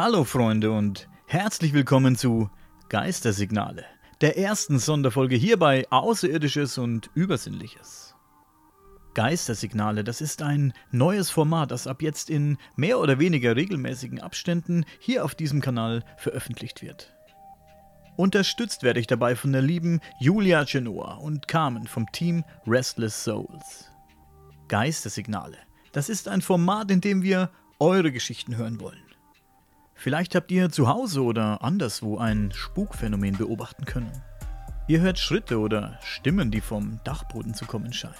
[0.00, 2.50] Hallo Freunde und herzlich willkommen zu
[2.88, 3.84] Geistersignale,
[4.20, 8.14] der ersten Sonderfolge hier bei Außerirdisches und Übersinnliches.
[9.14, 14.84] Geistersignale, das ist ein neues Format, das ab jetzt in mehr oder weniger regelmäßigen Abständen
[15.00, 17.12] hier auf diesem Kanal veröffentlicht wird.
[18.16, 23.90] Unterstützt werde ich dabei von der lieben Julia Genoa und Carmen vom Team Restless Souls.
[24.68, 25.58] Geistersignale,
[25.90, 29.07] das ist ein Format, in dem wir eure Geschichten hören wollen.
[30.00, 34.12] Vielleicht habt ihr zu Hause oder anderswo ein Spukphänomen beobachten können.
[34.86, 38.14] Ihr hört Schritte oder Stimmen, die vom Dachboden zu kommen scheinen.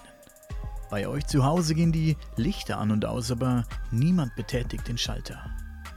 [0.91, 5.39] Bei euch zu Hause gehen die Lichter an und aus, aber niemand betätigt den Schalter.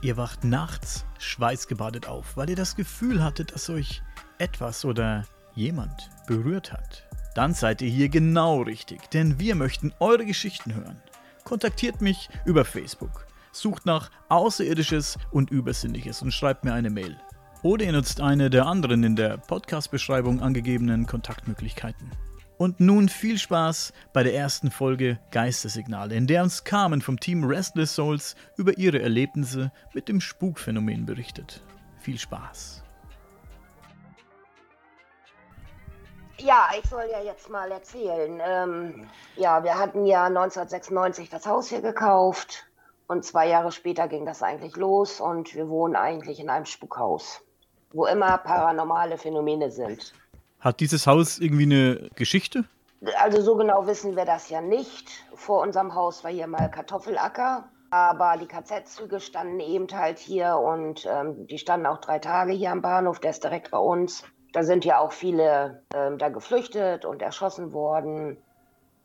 [0.03, 4.03] Ihr wacht nachts schweißgebadet auf, weil ihr das Gefühl hattet, dass euch
[4.37, 7.07] etwas oder jemand berührt hat.
[7.33, 11.01] Dann seid ihr hier genau richtig, denn wir möchten eure Geschichten hören.
[11.43, 17.17] Kontaktiert mich über Facebook sucht nach Außerirdisches und Übersinnliches und schreibt mir eine Mail.
[17.63, 22.09] Oder ihr nutzt eine der anderen in der Podcast-Beschreibung angegebenen Kontaktmöglichkeiten.
[22.57, 27.43] Und nun viel Spaß bei der ersten Folge Geistersignale, in der uns Carmen vom Team
[27.43, 31.63] Restless Souls über ihre Erlebnisse mit dem Spukphänomen berichtet.
[31.99, 32.83] Viel Spaß.
[36.37, 38.41] Ja, ich soll ja jetzt mal erzählen.
[38.43, 42.70] Ähm, ja, wir hatten ja 1996 das Haus hier gekauft
[43.07, 47.41] und zwei Jahre später ging das eigentlich los und wir wohnen eigentlich in einem Spukhaus,
[47.93, 50.13] wo immer paranormale Phänomene sind.
[50.59, 52.65] Hat dieses Haus irgendwie eine Geschichte?
[53.19, 55.09] Also so genau wissen wir das ja nicht.
[55.33, 61.07] Vor unserem Haus war hier mal Kartoffelacker, aber die KZ-Züge standen eben halt hier und
[61.11, 64.23] ähm, die standen auch drei Tage hier am Bahnhof, der ist direkt bei uns.
[64.53, 68.37] Da sind ja auch viele ähm, da geflüchtet und erschossen worden.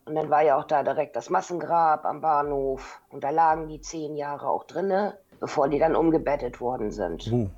[0.07, 3.01] Und dann war ja auch da direkt das Massengrab am Bahnhof.
[3.09, 7.29] Und da lagen die zehn Jahre auch drinne, bevor die dann umgebettet worden sind.
[7.29, 7.49] Wo?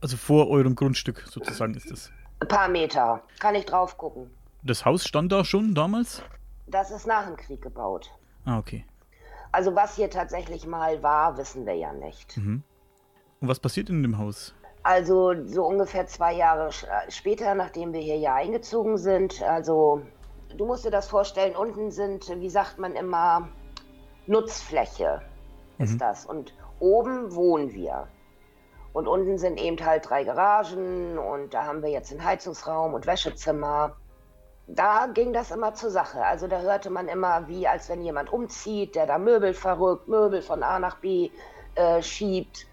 [0.00, 2.10] Also vor eurem Grundstück sozusagen ist das?
[2.40, 3.22] Ein paar Meter.
[3.40, 4.30] Kann ich drauf gucken.
[4.62, 6.22] Das Haus stand da schon damals?
[6.66, 8.10] Das ist nach dem Krieg gebaut.
[8.46, 8.84] Ah, okay.
[9.52, 12.36] Also was hier tatsächlich mal war, wissen wir ja nicht.
[12.38, 12.62] Mhm.
[13.40, 14.54] Und was passiert in dem Haus?
[14.82, 16.70] Also so ungefähr zwei Jahre
[17.08, 20.02] später, nachdem wir hier ja eingezogen sind, also
[20.56, 23.48] du musst dir das vorstellen, unten sind, wie sagt man immer,
[24.26, 25.22] Nutzfläche
[25.78, 25.98] ist mhm.
[25.98, 26.26] das.
[26.26, 28.08] Und oben wohnen wir.
[28.92, 33.06] Und unten sind eben halt drei Garagen und da haben wir jetzt einen Heizungsraum und
[33.06, 33.96] Wäschezimmer.
[34.66, 36.24] Da ging das immer zur Sache.
[36.24, 40.42] Also da hörte man immer, wie als wenn jemand umzieht, der da Möbel verrückt, Möbel
[40.42, 41.30] von A nach B
[41.74, 42.66] äh, schiebt.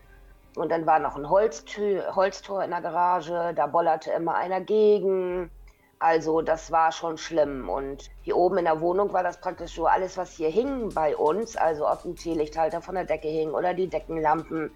[0.55, 5.51] Und dann war noch ein Holztür, Holztor in der Garage, da bollerte immer einer gegen.
[5.99, 7.69] Also das war schon schlimm.
[7.69, 11.15] Und hier oben in der Wohnung war das praktisch so alles, was hier hing bei
[11.15, 14.71] uns, also ob ein Teelichthalter von der Decke hing oder die Deckenlampen.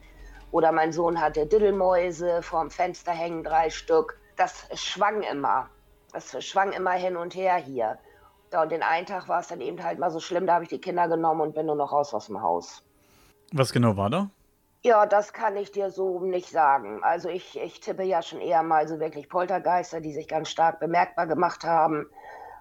[0.51, 4.19] Oder mein Sohn hatte Diddelmäuse vorm Fenster hängen, drei Stück.
[4.35, 5.69] Das schwang immer.
[6.11, 7.99] Das schwang immer hin und her hier.
[8.51, 10.63] Ja, und den einen Tag war es dann eben halt mal so schlimm, da habe
[10.63, 12.83] ich die Kinder genommen und bin nur noch raus aus dem Haus.
[13.51, 14.29] Was genau war da?
[14.81, 17.03] Ja, das kann ich dir so nicht sagen.
[17.03, 20.79] Also ich, ich tippe ja schon eher mal so wirklich Poltergeister, die sich ganz stark
[20.79, 22.05] bemerkbar gemacht haben.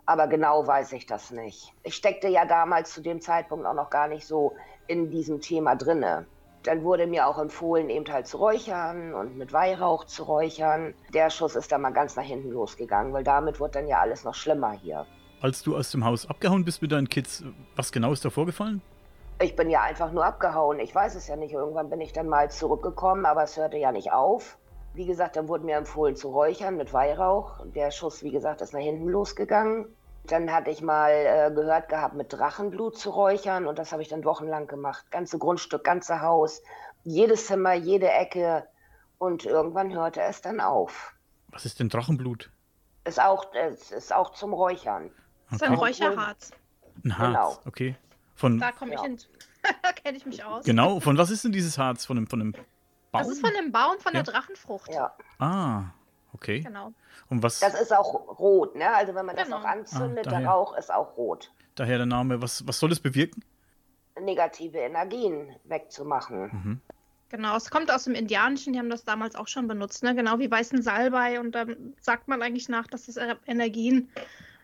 [0.04, 1.72] Aber genau weiß ich das nicht.
[1.84, 4.56] Ich steckte ja damals zu dem Zeitpunkt auch noch gar nicht so
[4.88, 6.26] in diesem Thema drinne.
[6.64, 10.94] Dann wurde mir auch empfohlen, eben halt zu räuchern und mit Weihrauch zu räuchern.
[11.14, 14.24] Der Schuss ist dann mal ganz nach hinten losgegangen, weil damit wird dann ja alles
[14.24, 15.06] noch schlimmer hier.
[15.40, 17.44] Als du aus dem Haus abgehauen bist mit deinen Kids,
[17.76, 18.82] was genau ist da vorgefallen?
[19.40, 20.80] Ich bin ja einfach nur abgehauen.
[20.80, 21.52] Ich weiß es ja nicht.
[21.52, 24.58] Irgendwann bin ich dann mal zurückgekommen, aber es hörte ja nicht auf.
[24.94, 27.64] Wie gesagt, dann wurde mir empfohlen zu räuchern mit Weihrauch.
[27.66, 29.86] Der Schuss, wie gesagt, ist nach hinten losgegangen.
[30.24, 34.08] Dann hatte ich mal äh, gehört gehabt, mit Drachenblut zu räuchern und das habe ich
[34.08, 35.10] dann wochenlang gemacht.
[35.10, 36.62] Ganze Grundstück, ganze Haus,
[37.04, 38.66] jedes Zimmer, jede Ecke
[39.18, 41.14] und irgendwann hörte es dann auf.
[41.50, 42.50] Was ist denn Drachenblut?
[43.04, 45.04] Ist auch, es ist auch zum Räuchern.
[45.06, 45.14] Okay.
[45.50, 46.50] Das ist ein Räucherharz.
[47.04, 47.58] Ein Harz, genau.
[47.66, 47.96] okay.
[48.38, 49.04] Von, da komme ich ja.
[49.04, 49.18] hin.
[50.04, 50.64] Kenne ich mich aus.
[50.64, 52.06] Genau, von was ist denn dieses Harz?
[52.06, 52.64] Von einem, von einem Baum?
[53.12, 54.22] Das ist von dem Baum, von ja.
[54.22, 54.92] der Drachenfrucht.
[54.92, 55.12] Ja.
[55.40, 55.86] Ah,
[56.32, 56.60] okay.
[56.60, 56.92] Genau.
[57.28, 57.58] Und was?
[57.58, 58.94] Das ist auch rot, ne?
[58.94, 59.56] Also wenn man genau.
[59.56, 61.50] das auch anzündet, ah, der Rauch ist auch rot.
[61.74, 62.40] Daher der Name.
[62.40, 63.42] Was, was soll es bewirken?
[64.20, 66.42] Negative Energien wegzumachen.
[66.42, 66.80] Mhm.
[67.30, 70.14] Genau, es kommt aus dem Indianischen, die haben das damals auch schon benutzt, ne?
[70.14, 71.40] genau wie weißen Salbei.
[71.40, 74.08] Und dann sagt man eigentlich nach, dass das Energien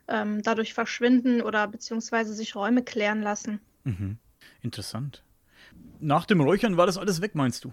[0.09, 3.61] ähm, dadurch verschwinden oder beziehungsweise sich Räume klären lassen.
[3.85, 4.19] Mhm.
[4.63, 5.23] Interessant.
[6.01, 7.73] Nach dem Räuchern war das alles weg, meinst du?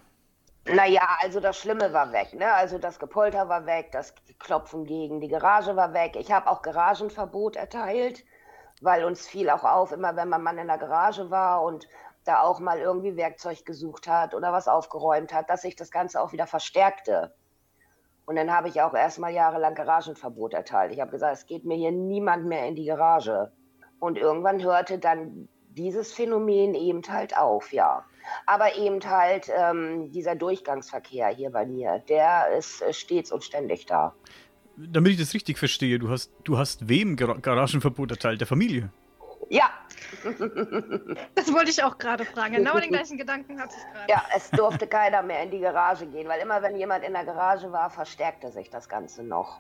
[0.66, 2.54] Naja, also das Schlimme war weg, ne?
[2.54, 6.16] Also das Gepolter war weg, das Klopfen gegen die Garage war weg.
[6.16, 8.24] Ich habe auch Garagenverbot erteilt,
[8.80, 11.88] weil uns fiel auch auf, immer wenn man Mann in der Garage war und
[12.26, 16.22] da auch mal irgendwie Werkzeug gesucht hat oder was aufgeräumt hat, dass sich das Ganze
[16.22, 17.34] auch wieder verstärkte.
[18.26, 20.94] Und dann habe ich auch erstmal jahrelang Garagenverbot erteilt.
[20.94, 23.52] Ich habe gesagt, es geht mir hier niemand mehr in die Garage.
[24.00, 28.06] Und irgendwann hörte dann dieses Phänomen eben halt auf, ja.
[28.46, 33.86] Aber eben halt ähm, dieser Durchgangsverkehr hier bei mir, der ist äh, stets und ständig
[33.86, 34.14] da.
[34.78, 38.40] Damit ich das richtig verstehe, du hast, du hast wem Gar Garagenverbot erteilt?
[38.40, 38.92] Der Familie?
[39.52, 39.70] Ja.
[41.36, 42.56] Das wollte ich auch gerade fragen.
[42.56, 44.10] Genau den gleichen Gedanken hatte ich gerade.
[44.10, 47.26] Ja, es durfte keiner mehr in die Garage gehen, weil immer wenn jemand in der
[47.26, 49.60] Garage war, verstärkte sich das Ganze noch.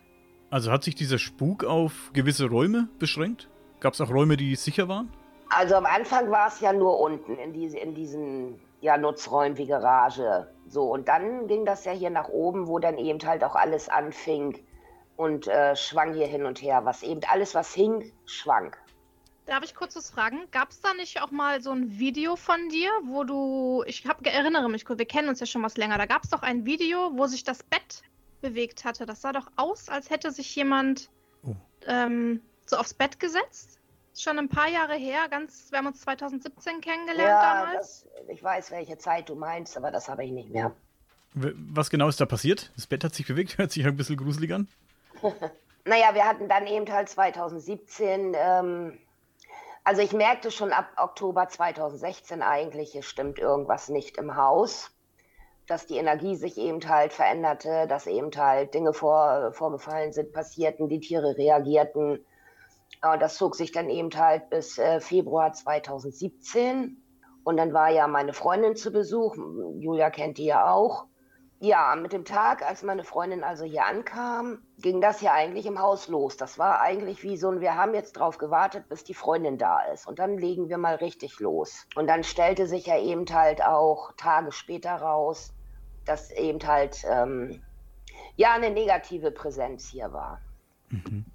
[0.49, 3.49] Also hat sich dieser Spuk auf gewisse Räume beschränkt?
[3.79, 5.11] Gab es auch Räume, die sicher waren?
[5.49, 9.67] Also am Anfang war es ja nur unten in, diese, in diesen ja, Nutzräumen wie
[9.67, 10.47] Garage.
[10.67, 13.89] So, und dann ging das ja hier nach oben, wo dann eben halt auch alles
[13.89, 14.57] anfing
[15.17, 16.85] und äh, schwang hier hin und her.
[16.85, 18.75] Was eben alles, was hing, schwang.
[19.51, 20.47] Darf ich kurz was fragen?
[20.51, 24.25] Gab es da nicht auch mal so ein Video von dir, wo du, ich hab,
[24.25, 26.65] erinnere mich kurz, wir kennen uns ja schon was länger, da gab es doch ein
[26.65, 28.01] Video, wo sich das Bett
[28.39, 29.05] bewegt hatte.
[29.05, 31.09] Das sah doch aus, als hätte sich jemand
[31.43, 31.53] oh.
[31.85, 33.77] ähm, so aufs Bett gesetzt.
[34.13, 38.05] Ist schon ein paar Jahre her, ganz, wir haben uns 2017 kennengelernt ja, damals.
[38.05, 40.73] Das, ich weiß, welche Zeit du meinst, aber das habe ich nicht mehr.
[41.33, 42.71] Was genau ist da passiert?
[42.77, 44.69] Das Bett hat sich bewegt, hört sich ein bisschen gruselig an.
[45.83, 48.97] naja, wir hatten dann eben halt 2017, ähm,
[49.83, 54.91] also ich merkte schon ab Oktober 2016 eigentlich, es stimmt irgendwas nicht im Haus,
[55.67, 60.89] dass die Energie sich eben halt veränderte, dass eben halt Dinge vor, vorgefallen sind, passierten,
[60.89, 62.25] die Tiere reagierten
[63.03, 67.01] und das zog sich dann eben halt bis äh, Februar 2017.
[67.43, 69.35] Und dann war ja meine Freundin zu Besuch.
[69.79, 71.05] Julia kennt die ja auch.
[71.63, 75.77] Ja, mit dem Tag, als meine Freundin also hier ankam, ging das ja eigentlich im
[75.77, 76.35] Haus los.
[76.35, 79.79] Das war eigentlich wie so ein, wir haben jetzt drauf gewartet, bis die Freundin da
[79.93, 80.07] ist.
[80.07, 81.85] Und dann legen wir mal richtig los.
[81.93, 85.53] Und dann stellte sich ja eben halt auch Tage später raus,
[86.03, 87.61] dass eben halt, ähm,
[88.37, 90.41] ja, eine negative Präsenz hier war.
[90.89, 91.25] Mhm.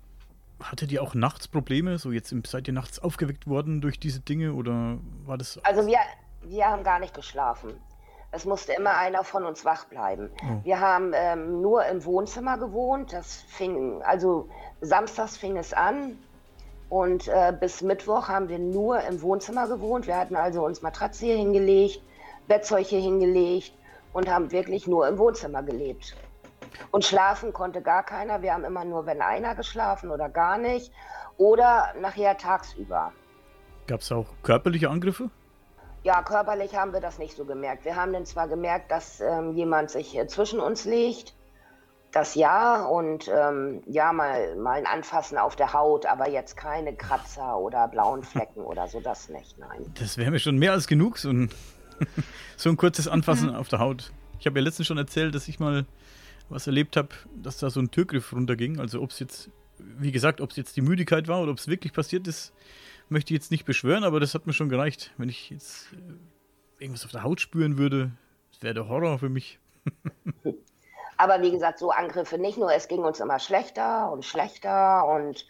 [0.61, 1.99] Hattet ihr auch nachts Probleme?
[1.99, 5.61] So jetzt seid ihr nachts aufgeweckt worden durch diese Dinge oder war das?
[5.63, 6.01] Also wir,
[6.43, 7.81] wir haben gar nicht geschlafen.
[8.33, 10.31] Es musste immer einer von uns wach bleiben.
[10.43, 10.65] Oh.
[10.65, 13.13] Wir haben ähm, nur im Wohnzimmer gewohnt.
[13.13, 14.49] Das fing, also
[14.81, 16.19] samstags fing es an
[16.89, 20.07] und äh, bis Mittwoch haben wir nur im Wohnzimmer gewohnt.
[20.07, 22.01] Wir hatten also uns Matratze hier hingelegt,
[22.47, 23.73] Bettzeug hier hingelegt
[24.13, 26.17] und haben wirklich nur im Wohnzimmer gelebt.
[26.91, 28.43] Und schlafen konnte gar keiner.
[28.43, 30.93] Wir haben immer nur, wenn einer geschlafen oder gar nicht.
[31.39, 33.13] Oder nachher tagsüber.
[33.87, 35.31] Gab es auch körperliche Angriffe?
[36.07, 37.85] Ja, körperlich haben wir das nicht so gemerkt.
[37.85, 41.35] Wir haben dann zwar gemerkt, dass ähm, jemand sich äh, zwischen uns legt.
[42.13, 46.95] Das ja und ähm, ja, mal, mal ein Anfassen auf der Haut, aber jetzt keine
[46.95, 49.93] Kratzer oder blauen Flecken oder so, das nicht, nein.
[49.99, 51.51] Das wäre mir schon mehr als genug, so ein,
[52.57, 53.57] so ein kurzes Anfassen mhm.
[53.57, 54.13] auf der Haut.
[54.39, 55.87] Ich habe ja letztens schon erzählt, dass ich mal
[56.49, 58.79] was erlebt habe, dass da so ein Türgriff runterging.
[58.79, 61.67] Also ob es jetzt, wie gesagt, ob es jetzt die Müdigkeit war oder ob es
[61.67, 62.53] wirklich passiert ist,
[63.09, 65.13] möchte ich jetzt nicht beschwören, aber das hat mir schon gereicht.
[65.17, 68.13] Wenn ich jetzt äh, irgendwas auf der Haut spüren würde,
[68.53, 69.59] das wäre der Horror für mich.
[71.17, 75.47] aber wie gesagt, so Angriffe nicht nur, es ging uns immer schlechter und schlechter und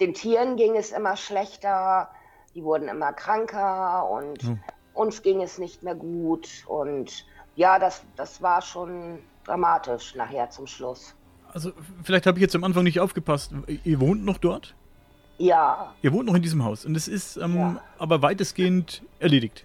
[0.00, 2.10] den Tieren ging es immer schlechter,
[2.54, 4.60] die wurden immer kranker und hm.
[4.94, 10.66] uns ging es nicht mehr gut und ja, das, das war schon dramatisch nachher zum
[10.66, 11.14] Schluss.
[11.52, 13.52] Also, vielleicht habe ich jetzt am Anfang nicht aufgepasst.
[13.84, 14.74] Ihr wohnt noch dort?
[15.38, 15.94] Ja.
[16.02, 17.80] Ihr wohnt noch in diesem Haus und es ist ähm, ja.
[17.98, 19.64] aber weitestgehend erledigt.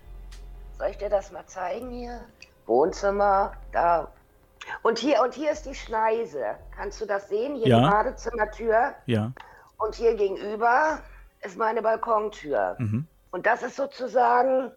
[0.77, 2.21] Soll ich dir das mal zeigen hier?
[2.65, 4.11] Wohnzimmer, da.
[4.83, 6.55] Und hier, und hier ist die Schneise.
[6.75, 7.55] Kannst du das sehen?
[7.55, 7.79] Hier ja.
[7.79, 8.95] die Badezimmertür.
[9.05, 9.31] Ja.
[9.77, 10.99] Und hier gegenüber
[11.41, 12.75] ist meine Balkontür.
[12.79, 13.07] Mhm.
[13.31, 14.71] Und das ist sozusagen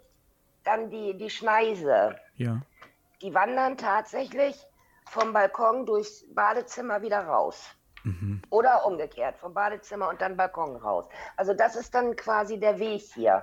[0.64, 2.16] dann die, die Schneise.
[2.36, 2.62] Ja.
[3.20, 4.56] Die wandern tatsächlich
[5.06, 7.62] vom Balkon durchs Badezimmer wieder raus.
[8.04, 8.42] Mhm.
[8.50, 11.06] Oder umgekehrt, vom Badezimmer und dann Balkon raus.
[11.36, 13.42] Also das ist dann quasi der Weg hier.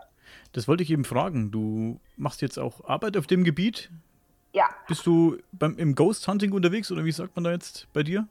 [0.54, 1.52] Das wollte ich eben fragen.
[1.52, 3.92] Du machst jetzt auch Arbeit auf dem Gebiet?
[4.54, 4.70] Ja.
[4.88, 8.28] Bist du beim, im Ghost Hunting unterwegs oder wie sagt man da jetzt bei dir?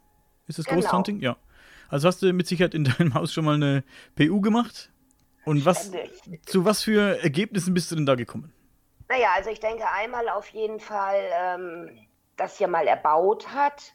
[0.46, 0.80] Ist das genau.
[0.80, 1.20] Ghost Hunting?
[1.20, 1.36] Ja.
[1.88, 3.84] Also hast du mit Sicherheit in deinem Haus schon mal eine
[4.16, 4.90] PU gemacht?
[5.44, 5.90] Und was,
[6.46, 8.52] zu was für Ergebnissen bist du denn da gekommen?
[9.08, 11.90] Naja, also ich denke einmal auf jeden Fall ähm,
[12.36, 13.94] das hier mal erbaut hat.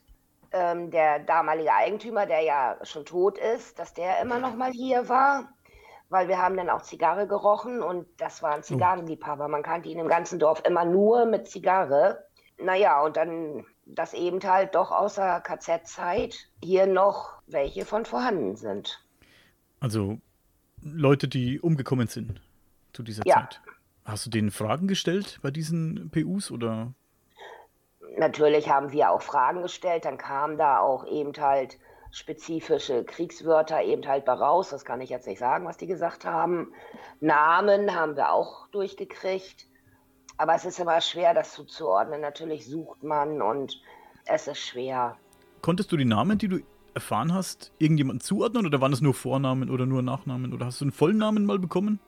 [0.51, 5.09] Ähm, der damalige Eigentümer, der ja schon tot ist, dass der immer noch mal hier
[5.09, 5.49] war,
[6.09, 8.63] weil wir haben dann auch Zigarre gerochen und das war ein oh.
[8.63, 9.47] Zigarrenliebhaber.
[9.47, 12.25] Man kannte ihn im ganzen Dorf immer nur mit Zigarre.
[12.57, 19.03] Naja, und dann, dass eben halt doch außer KZ-Zeit hier noch welche von vorhanden sind.
[19.79, 20.17] Also
[20.81, 22.41] Leute, die umgekommen sind
[22.93, 23.35] zu dieser ja.
[23.35, 23.61] Zeit.
[24.05, 26.93] Hast du denen Fragen gestellt bei diesen PUs oder?
[28.17, 31.77] Natürlich haben wir auch Fragen gestellt, dann kamen da auch eben halt
[32.11, 34.69] spezifische Kriegswörter eben halt bei raus.
[34.69, 36.71] Das kann ich jetzt nicht sagen, was die gesagt haben.
[37.19, 39.67] Namen haben wir auch durchgekriegt.
[40.37, 42.21] Aber es ist immer schwer, das zuzuordnen.
[42.21, 43.81] Natürlich sucht man und
[44.25, 45.17] es ist schwer.
[45.61, 46.59] Konntest du die Namen, die du
[46.93, 50.85] erfahren hast, irgendjemanden zuordnen oder waren es nur Vornamen oder nur Nachnamen oder hast du
[50.85, 51.99] einen vollen Namen mal bekommen?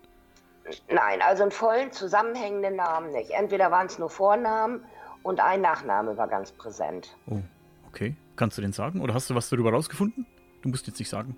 [0.89, 3.31] Nein, also einen vollen zusammenhängenden Namen nicht.
[3.31, 4.85] Entweder waren es nur Vornamen
[5.23, 7.15] und ein Nachname war ganz präsent.
[7.27, 7.39] Oh,
[7.87, 8.15] okay.
[8.35, 10.25] Kannst du den sagen oder hast du was darüber rausgefunden?
[10.61, 11.35] Du musst jetzt nicht sagen.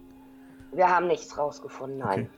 [0.71, 2.21] Wir haben nichts rausgefunden, nein.
[2.21, 2.29] Okay.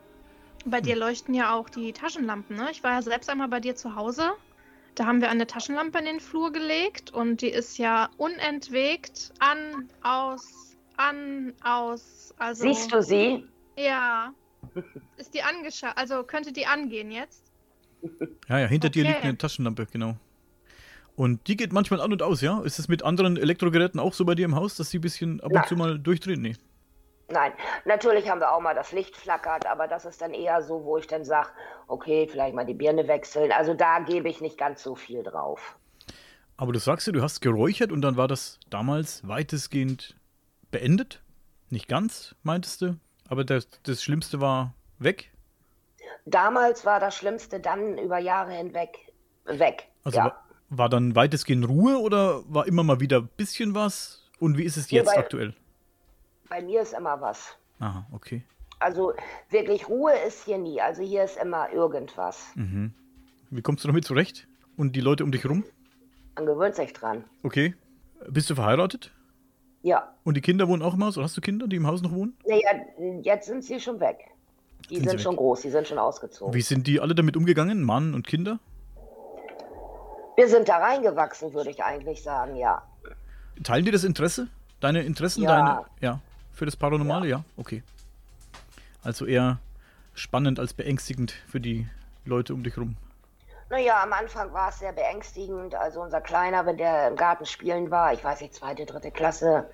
[0.66, 2.70] Bei dir leuchten ja auch die Taschenlampen, ne?
[2.72, 4.32] Ich war ja selbst einmal bei dir zu Hause.
[4.96, 9.90] Da haben wir eine Taschenlampe in den Flur gelegt und die ist ja unentwegt an,
[10.04, 12.34] aus, an, aus.
[12.38, 13.48] Also, Siehst du sie?
[13.78, 14.34] Ja.
[15.18, 15.94] Ist die angeschaut?
[15.96, 17.44] Also könnte die angehen jetzt?
[18.48, 19.04] Ja, ja, hinter okay.
[19.04, 20.16] dir liegt eine Taschenlampe, genau.
[21.16, 22.62] Und die geht manchmal an und aus, ja?
[22.62, 25.42] Ist es mit anderen Elektrogeräten auch so bei dir im Haus, dass sie ein bisschen
[25.42, 26.42] ab und zu mal durchdrehen?
[26.42, 26.56] Nee.
[27.30, 27.54] Nein,
[27.86, 30.98] natürlich haben wir auch mal das Licht flackert, aber das ist dann eher so, wo
[30.98, 31.50] ich dann sage,
[31.88, 33.52] okay, vielleicht mal die Birne wechseln.
[33.52, 35.78] Also da gebe ich nicht ganz so viel drauf.
[36.58, 40.16] Aber du sagst ja, du hast geräuchert und dann war das damals weitestgehend
[40.72, 41.22] beendet?
[41.70, 42.98] Nicht ganz, meintest du?
[43.30, 45.32] Aber das, das Schlimmste war weg?
[46.26, 48.98] Damals war das Schlimmste dann über Jahre hinweg
[49.46, 49.88] weg.
[50.04, 50.44] Also ja.
[50.72, 54.24] War, dann weitestgehend Ruhe oder war immer mal wieder ein bisschen was?
[54.40, 55.54] Und wie ist es jetzt bei, aktuell?
[56.50, 57.56] Bei mir ist immer was.
[57.80, 58.44] Aha, okay.
[58.80, 59.14] Also
[59.50, 60.82] wirklich Ruhe ist hier nie.
[60.82, 62.48] Also hier ist immer irgendwas.
[62.56, 62.94] Mhm.
[63.52, 64.48] Wie kommst du damit zurecht?
[64.78, 65.64] Und die Leute um dich rum?
[66.36, 67.26] Man gewöhnt sich dran.
[67.44, 67.76] Okay.
[68.28, 69.12] Bist du verheiratet?
[69.84, 70.14] Ja.
[70.24, 71.18] Und die Kinder wohnen auch im Haus?
[71.18, 72.36] Oder hast du Kinder, die im Haus noch wohnen?
[72.46, 72.70] Naja,
[73.24, 74.30] jetzt sind sie schon weg.
[74.90, 76.54] Die sind, sind schon groß, die sind schon ausgezogen.
[76.54, 78.60] Wie sind die alle damit umgegangen, Mann und Kinder?
[80.36, 82.82] Wir sind da reingewachsen, würde ich eigentlich sagen, ja.
[83.64, 84.48] Teilen die das Interesse?
[84.80, 85.44] Deine Interessen?
[85.44, 85.50] Ja.
[85.50, 86.20] Deine, ja.
[86.54, 87.38] Für das Paranormale, ja.
[87.38, 87.44] ja?
[87.58, 87.84] Okay.
[89.04, 89.60] Also eher
[90.14, 91.88] spannend als beängstigend für die
[92.26, 92.96] Leute um dich rum.
[93.70, 95.76] Naja, am Anfang war es sehr beängstigend.
[95.76, 99.70] Also unser Kleiner, wenn der im Garten spielen war, ich weiß nicht, zweite, dritte Klasse,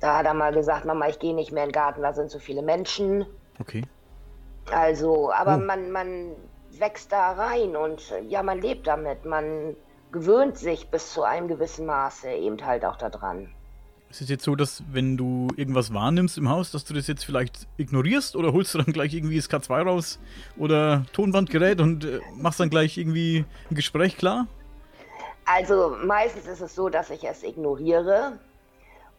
[0.00, 2.30] da hat er mal gesagt, Mama, ich gehe nicht mehr in den Garten, da sind
[2.30, 3.26] so viele Menschen.
[3.58, 3.82] Okay.
[4.70, 5.58] Also, aber oh.
[5.58, 6.32] man, man
[6.78, 9.24] wächst da rein und ja, man lebt damit.
[9.24, 9.74] Man
[10.12, 13.48] gewöhnt sich bis zu einem gewissen Maße eben halt auch daran.
[14.10, 17.24] Ist es jetzt so, dass wenn du irgendwas wahrnimmst im Haus, dass du das jetzt
[17.24, 20.18] vielleicht ignorierst oder holst du dann gleich irgendwie das K2 raus
[20.58, 24.48] oder Tonbandgerät und äh, machst dann gleich irgendwie ein Gespräch klar?
[25.44, 28.38] Also meistens ist es so, dass ich es ignoriere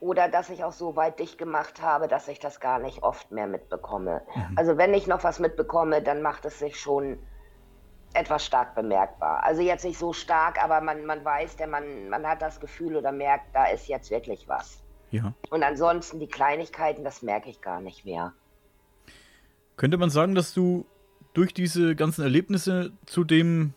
[0.02, 3.32] oder dass ich auch so weit dicht gemacht habe, dass ich das gar nicht oft
[3.32, 4.22] mehr mitbekomme.
[4.36, 4.58] Mhm.
[4.58, 7.18] Also wenn ich noch was mitbekomme, dann macht es sich schon
[8.14, 9.44] etwas stark bemerkbar.
[9.44, 12.96] Also jetzt nicht so stark, aber man, man weiß, der man, man hat das Gefühl
[12.96, 14.82] oder merkt, da ist jetzt wirklich was.
[15.12, 15.34] Ja.
[15.50, 18.34] Und ansonsten die Kleinigkeiten, das merke ich gar nicht mehr.
[19.78, 20.86] Könnte man sagen, dass du
[21.34, 23.74] durch diese ganzen Erlebnisse zu dem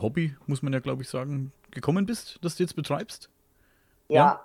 [0.00, 3.30] Hobby, muss man ja glaube ich sagen, gekommen bist, das du jetzt betreibst?
[4.08, 4.16] Ja.
[4.16, 4.40] ja.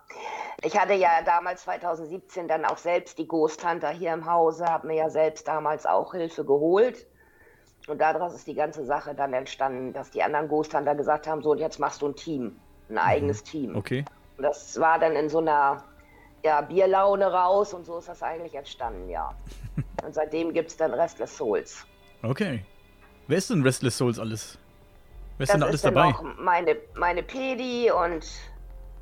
[0.62, 4.88] Ich hatte ja damals 2017 dann auch selbst die Ghost Hunter hier im Hause, habe
[4.88, 7.08] mir ja selbst damals auch Hilfe geholt.
[7.90, 11.42] Und daraus ist die ganze Sache dann entstanden, dass die anderen Ghost Hunter gesagt haben,
[11.42, 12.56] so und jetzt machst du ein Team,
[12.90, 12.98] ein mhm.
[13.00, 13.76] eigenes Team.
[13.76, 14.06] Okay.
[14.38, 15.84] Und das war dann in so einer
[16.44, 19.34] ja, Bierlaune raus und so ist das eigentlich entstanden, ja.
[20.06, 21.86] und seitdem gibt es dann Restless Souls.
[22.22, 22.64] Okay.
[23.28, 24.58] Wer ist denn Restless Souls alles?
[25.38, 26.06] Wer ist das denn alles ist dabei?
[26.06, 28.26] Auch meine, meine Pedi und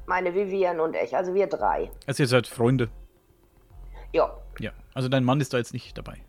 [0.05, 1.91] meine Vivian und ich, also wir drei.
[2.05, 2.89] Also ihr seid Freunde?
[4.13, 4.35] Ja.
[4.59, 6.21] Ja, also dein Mann ist da jetzt nicht dabei?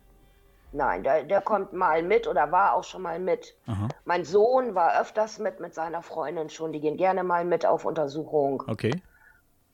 [0.71, 3.55] Nein, der, der kommt mal mit oder war auch schon mal mit.
[3.65, 3.87] Aha.
[4.05, 6.71] Mein Sohn war öfters mit, mit seiner Freundin schon.
[6.71, 8.63] Die gehen gerne mal mit auf Untersuchung.
[8.67, 9.01] Okay.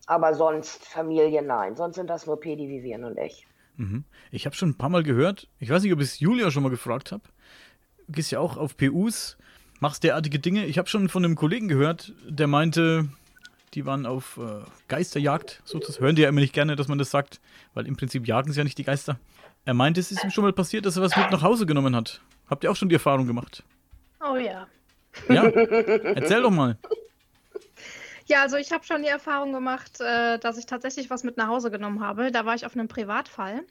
[0.07, 1.75] Aber sonst Familie, nein.
[1.75, 3.47] Sonst sind das nur Pedi, Vivian und ich.
[3.77, 4.05] Mhm.
[4.31, 6.63] Ich habe schon ein paar Mal gehört, ich weiß nicht, ob ich es Julia schon
[6.63, 7.23] mal gefragt habe.
[8.07, 9.37] Du gehst ja auch auf PUs,
[9.79, 10.65] machst derartige Dinge.
[10.65, 13.09] Ich habe schon von einem Kollegen gehört, der meinte,
[13.73, 16.05] die waren auf äh, Geisterjagd, sozusagen.
[16.05, 17.41] Hören die ja immer nicht gerne, dass man das sagt,
[17.73, 19.19] weil im Prinzip jagen sie ja nicht die Geister.
[19.65, 21.95] Er meinte, es ist ihm schon mal passiert, dass er was mit nach Hause genommen
[21.95, 22.21] hat.
[22.47, 23.63] Habt ihr auch schon die Erfahrung gemacht?
[24.21, 24.67] Oh ja.
[25.27, 25.43] Ja?
[25.45, 26.77] Erzähl doch mal.
[28.27, 31.47] Ja, also ich habe schon die Erfahrung gemacht, äh, dass ich tatsächlich was mit nach
[31.47, 32.31] Hause genommen habe.
[32.31, 33.63] Da war ich auf einem Privatfall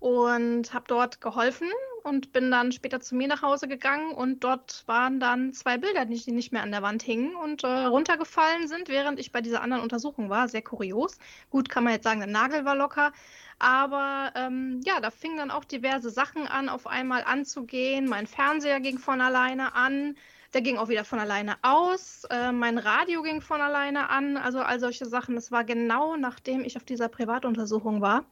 [0.00, 1.68] und habe dort geholfen
[2.04, 6.04] und bin dann später zu mir nach Hause gegangen und dort waren dann zwei Bilder,
[6.04, 9.62] die nicht mehr an der Wand hingen und äh, runtergefallen sind, während ich bei dieser
[9.62, 10.48] anderen Untersuchung war.
[10.48, 11.18] Sehr kurios.
[11.50, 13.12] Gut, kann man jetzt sagen, der Nagel war locker,
[13.58, 18.08] aber ähm, ja, da fingen dann auch diverse Sachen an, auf einmal anzugehen.
[18.08, 20.16] Mein Fernseher ging von alleine an.
[20.54, 22.24] Der ging auch wieder von alleine aus.
[22.30, 24.36] Äh, mein Radio ging von alleine an.
[24.36, 25.34] Also all solche Sachen.
[25.34, 28.24] Das war genau nachdem ich auf dieser Privatuntersuchung war.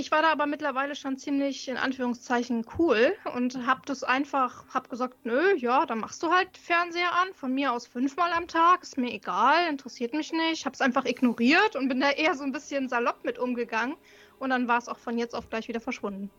[0.00, 4.88] Ich war da aber mittlerweile schon ziemlich in Anführungszeichen cool und habe das einfach, habe
[4.88, 8.84] gesagt, nö, ja, dann machst du halt Fernseher an, von mir aus fünfmal am Tag,
[8.84, 12.44] ist mir egal, interessiert mich nicht, habe es einfach ignoriert und bin da eher so
[12.44, 13.96] ein bisschen salopp mit umgegangen
[14.38, 16.30] und dann war es auch von jetzt auf gleich wieder verschwunden.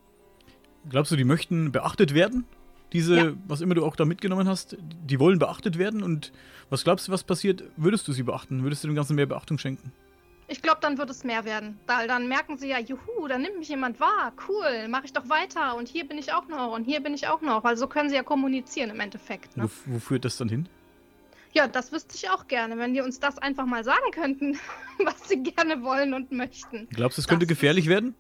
[0.90, 2.46] Glaubst du, die möchten beachtet werden?
[2.94, 3.34] Diese, ja.
[3.46, 6.32] was immer du auch da mitgenommen hast, die wollen beachtet werden und
[6.70, 7.66] was glaubst du, was passiert?
[7.76, 8.64] Würdest du sie beachten?
[8.64, 9.92] Würdest du dem Ganzen mehr Beachtung schenken?
[10.50, 11.80] Ich glaube, dann wird es mehr werden.
[11.86, 14.34] Weil dann merken sie ja, juhu, da nimmt mich jemand wahr.
[14.48, 15.76] Cool, mache ich doch weiter.
[15.76, 17.64] Und hier bin ich auch noch und hier bin ich auch noch.
[17.64, 19.56] Also so können sie ja kommunizieren im Endeffekt.
[19.56, 19.70] Ne?
[19.86, 20.68] Wo, wo führt das dann hin?
[21.54, 24.60] Ja, das wüsste ich auch gerne, wenn die uns das einfach mal sagen könnten,
[25.04, 26.88] was sie gerne wollen und möchten.
[26.90, 28.16] Glaubst du, es könnte gefährlich werden?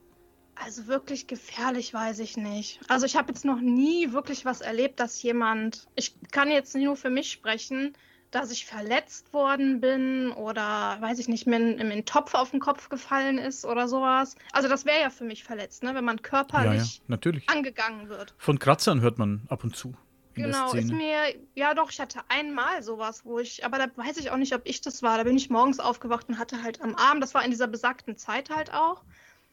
[0.55, 2.79] Also wirklich gefährlich weiß ich nicht.
[2.89, 6.95] Also ich habe jetzt noch nie wirklich was erlebt, dass jemand, ich kann jetzt nur
[6.95, 7.93] für mich sprechen,
[8.31, 12.51] dass ich verletzt worden bin oder weiß ich nicht, mir in, in einen Topf auf
[12.51, 14.35] den Kopf gefallen ist oder sowas.
[14.51, 15.95] Also das wäre ja für mich verletzt, ne?
[15.95, 18.33] wenn man körperlich ja, ja, angegangen wird.
[18.37, 19.95] Von Kratzern hört man ab und zu.
[20.35, 24.31] Genau, ist mir, ja doch, ich hatte einmal sowas, wo ich, aber da weiß ich
[24.31, 25.17] auch nicht, ob ich das war.
[25.17, 28.15] Da bin ich morgens aufgewacht und hatte halt am Arm, das war in dieser besagten
[28.15, 29.03] Zeit halt auch,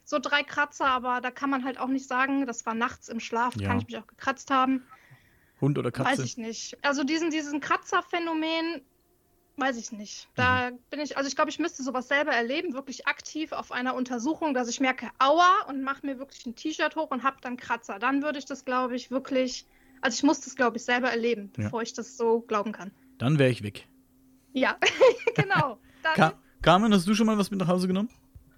[0.05, 3.19] so drei Kratzer, aber da kann man halt auch nicht sagen, das war nachts im
[3.19, 3.67] Schlaf, ja.
[3.67, 4.85] kann ich mich auch gekratzt haben.
[5.61, 6.11] Hund oder Katze?
[6.11, 6.77] Weiß ich nicht.
[6.83, 8.83] Also diesen, diesen Kratzerphänomen,
[9.57, 10.29] weiß ich nicht.
[10.35, 10.79] Da mhm.
[10.91, 14.55] bin ich, also ich glaube, ich müsste sowas selber erleben, wirklich aktiv auf einer Untersuchung,
[14.55, 17.99] dass ich merke, aua, und mache mir wirklich ein T-Shirt hoch und habe dann Kratzer.
[17.99, 19.67] Dann würde ich das, glaube ich, wirklich,
[20.01, 21.65] also ich muss das, glaube ich, selber erleben, ja.
[21.65, 22.91] bevor ich das so glauben kann.
[23.19, 23.87] Dann wäre ich weg.
[24.53, 24.77] Ja,
[25.35, 25.79] genau.
[26.15, 28.09] Ka Carmen, hast du schon mal was mit nach Hause genommen?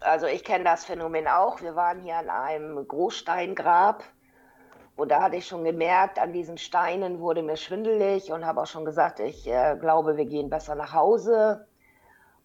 [0.01, 1.61] Also ich kenne das Phänomen auch.
[1.61, 4.05] Wir waren hier an einem Großsteingrab
[4.99, 8.67] und da hatte ich schon gemerkt, an diesen Steinen wurde mir schwindelig und habe auch
[8.67, 11.69] schon gesagt, ich äh, glaube, wir gehen besser nach Hause.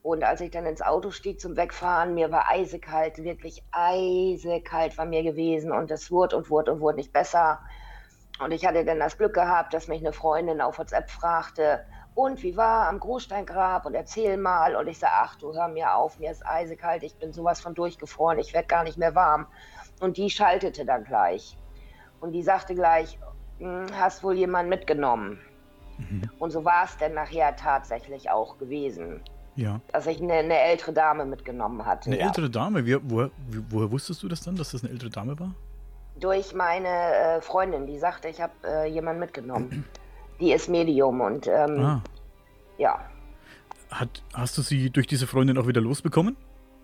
[0.03, 5.05] Und als ich dann ins Auto stieg zum Wegfahren, mir war eisekalt, wirklich eisekalt war
[5.05, 7.59] mir gewesen und es wurde und wurde und wurde nicht besser.
[8.39, 12.43] Und ich hatte dann das Glück gehabt, dass mich eine Freundin auf WhatsApp fragte, und
[12.43, 14.75] wie war am Großsteingrab und erzähl mal.
[14.75, 17.73] Und ich sage, ach du hör mir auf, mir ist eisekalt, ich bin sowas von
[17.73, 19.47] durchgefroren, ich werde gar nicht mehr warm.
[19.99, 21.57] Und die schaltete dann gleich.
[22.23, 23.19] Und die sagte gleich,
[23.59, 25.39] hm, hast wohl jemanden mitgenommen.
[25.97, 26.21] Mhm.
[26.39, 29.19] Und so war es denn nachher tatsächlich auch gewesen.
[29.57, 29.81] Ja.
[29.91, 32.09] Dass ich eine, eine ältere Dame mitgenommen hatte.
[32.09, 32.27] Eine ja.
[32.27, 32.85] ältere Dame?
[32.85, 33.29] Wie, woher,
[33.69, 35.53] woher, wusstest du das dann, dass das eine ältere Dame war?
[36.17, 39.83] Durch meine äh, Freundin, die sagte, ich habe äh, jemanden mitgenommen.
[40.39, 42.01] die ist Medium und ähm, ah.
[42.77, 43.01] ja.
[43.91, 46.37] Hat, hast du sie durch diese Freundin auch wieder losbekommen?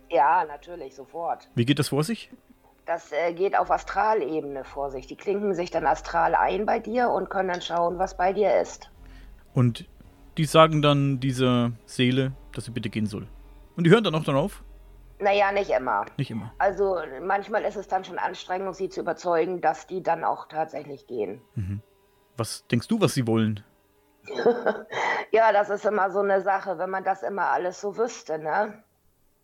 [0.10, 1.49] Ja, natürlich, sofort.
[1.56, 2.30] Wie geht das vor sich?
[2.89, 5.06] Das äh, geht auf Astralebene vor sich.
[5.06, 8.60] Die klinken sich dann astral ein bei dir und können dann schauen, was bei dir
[8.60, 8.89] ist.
[9.54, 9.88] Und
[10.38, 13.28] die sagen dann dieser Seele, dass sie bitte gehen soll.
[13.78, 14.63] Und die hören dann auch darauf?
[15.19, 16.08] Naja, nicht immer.
[16.17, 16.52] Nicht immer.
[16.58, 21.06] Also manchmal ist es dann schon anstrengend, sie zu überzeugen, dass die dann auch tatsächlich
[21.06, 21.41] gehen.
[21.54, 21.84] Mhm.
[22.38, 23.63] Was denkst du, was sie wollen?
[25.32, 28.84] ja, das ist immer so eine Sache, wenn man das immer alles so wüsste, ne?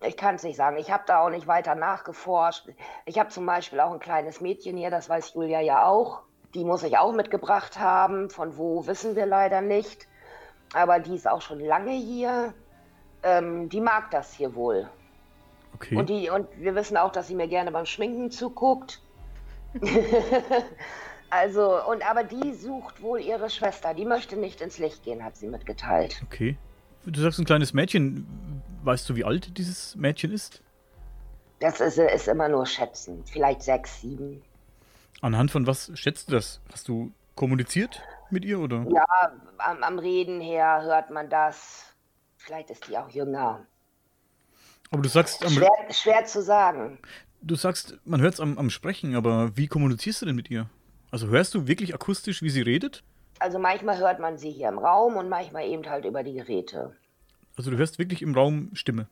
[0.08, 0.78] Ich kann es nicht sagen.
[0.78, 2.70] Ich habe da auch nicht weiter nachgeforscht.
[3.06, 6.22] Ich habe zum Beispiel auch ein kleines Mädchen hier, das weiß Julia ja auch.
[6.54, 8.30] Die muss ich auch mitgebracht haben.
[8.30, 10.08] Von wo wissen wir leider nicht.
[10.74, 12.54] Aber die ist auch schon lange hier.
[13.24, 14.90] Ähm, die mag das hier wohl.
[15.76, 15.96] Okay.
[15.96, 19.02] Und, die, und wir wissen auch, dass sie mir gerne beim Schminken zuguckt.
[21.30, 23.94] also, und aber die sucht wohl ihre Schwester.
[23.94, 26.22] Die möchte nicht ins Licht gehen, hat sie mitgeteilt.
[26.26, 26.58] Okay.
[27.06, 28.26] Du sagst ein kleines Mädchen.
[28.84, 30.62] Weißt du, wie alt dieses Mädchen ist?
[31.60, 33.24] Das ist, ist immer nur schätzen.
[33.26, 34.42] Vielleicht sechs, sieben.
[35.22, 36.62] Anhand von was schätzt du das?
[36.72, 38.86] Hast du kommuniziert mit ihr oder?
[38.90, 39.06] Ja,
[39.58, 41.96] am, am Reden her hört man das.
[42.38, 43.66] Vielleicht ist die auch jünger.
[44.92, 45.50] Aber du sagst.
[45.50, 47.00] schwer, schwer, zu sagen.
[47.42, 50.70] Du sagst, man hört es am, am Sprechen, aber wie kommunizierst du denn mit ihr?
[51.12, 53.04] Also hörst du wirklich akustisch, wie sie redet?
[53.40, 56.96] Also manchmal hört man sie hier im Raum und manchmal eben halt über die Geräte.
[57.58, 59.08] Also du hörst wirklich im Raum Stimme?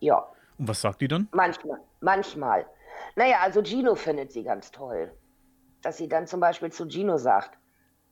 [0.00, 0.26] Ja.
[0.58, 1.28] Und was sagt die dann?
[1.32, 2.66] Manchmal, manchmal.
[3.16, 5.12] Naja, also Gino findet sie ganz toll.
[5.82, 7.58] Dass sie dann zum Beispiel zu Gino sagt,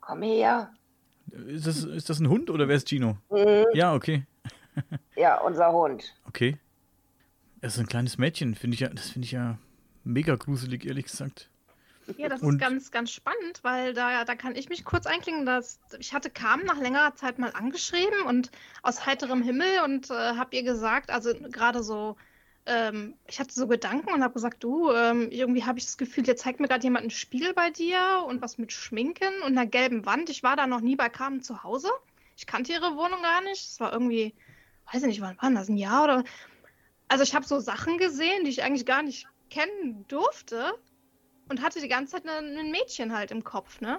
[0.00, 0.72] komm her.
[1.30, 3.16] Ist das, ist das ein Hund oder wer ist Gino?
[3.30, 3.66] Mhm.
[3.72, 4.26] Ja, okay.
[5.16, 6.14] ja, unser Hund.
[6.26, 6.58] Okay.
[7.60, 9.58] Er ist ein kleines Mädchen, finde ich ja, das finde ich ja
[10.02, 11.49] mega gruselig, ehrlich gesagt.
[12.18, 15.46] Ja, das und ist ganz, ganz spannend, weil da, da kann ich mich kurz einklingen,
[15.46, 18.50] dass ich hatte Carmen nach längerer Zeit mal angeschrieben und
[18.82, 22.16] aus heiterem Himmel und äh, habe ihr gesagt, also gerade so,
[22.66, 26.26] ähm, ich hatte so Gedanken und habe gesagt, du, ähm, irgendwie habe ich das Gefühl,
[26.26, 29.66] jetzt zeigt mir gerade jemand ein Spiel bei dir und was mit Schminken und einer
[29.66, 30.30] gelben Wand.
[30.30, 31.90] Ich war da noch nie bei Carmen zu Hause.
[32.36, 33.64] Ich kannte ihre Wohnung gar nicht.
[33.64, 34.34] Es war irgendwie,
[34.92, 35.68] weiß ich nicht, wann war das?
[35.68, 36.24] Ein Jahr oder.
[37.08, 40.72] Also ich habe so Sachen gesehen, die ich eigentlich gar nicht kennen durfte
[41.50, 43.98] und hatte die ganze Zeit ein, ein Mädchen halt im Kopf, ne?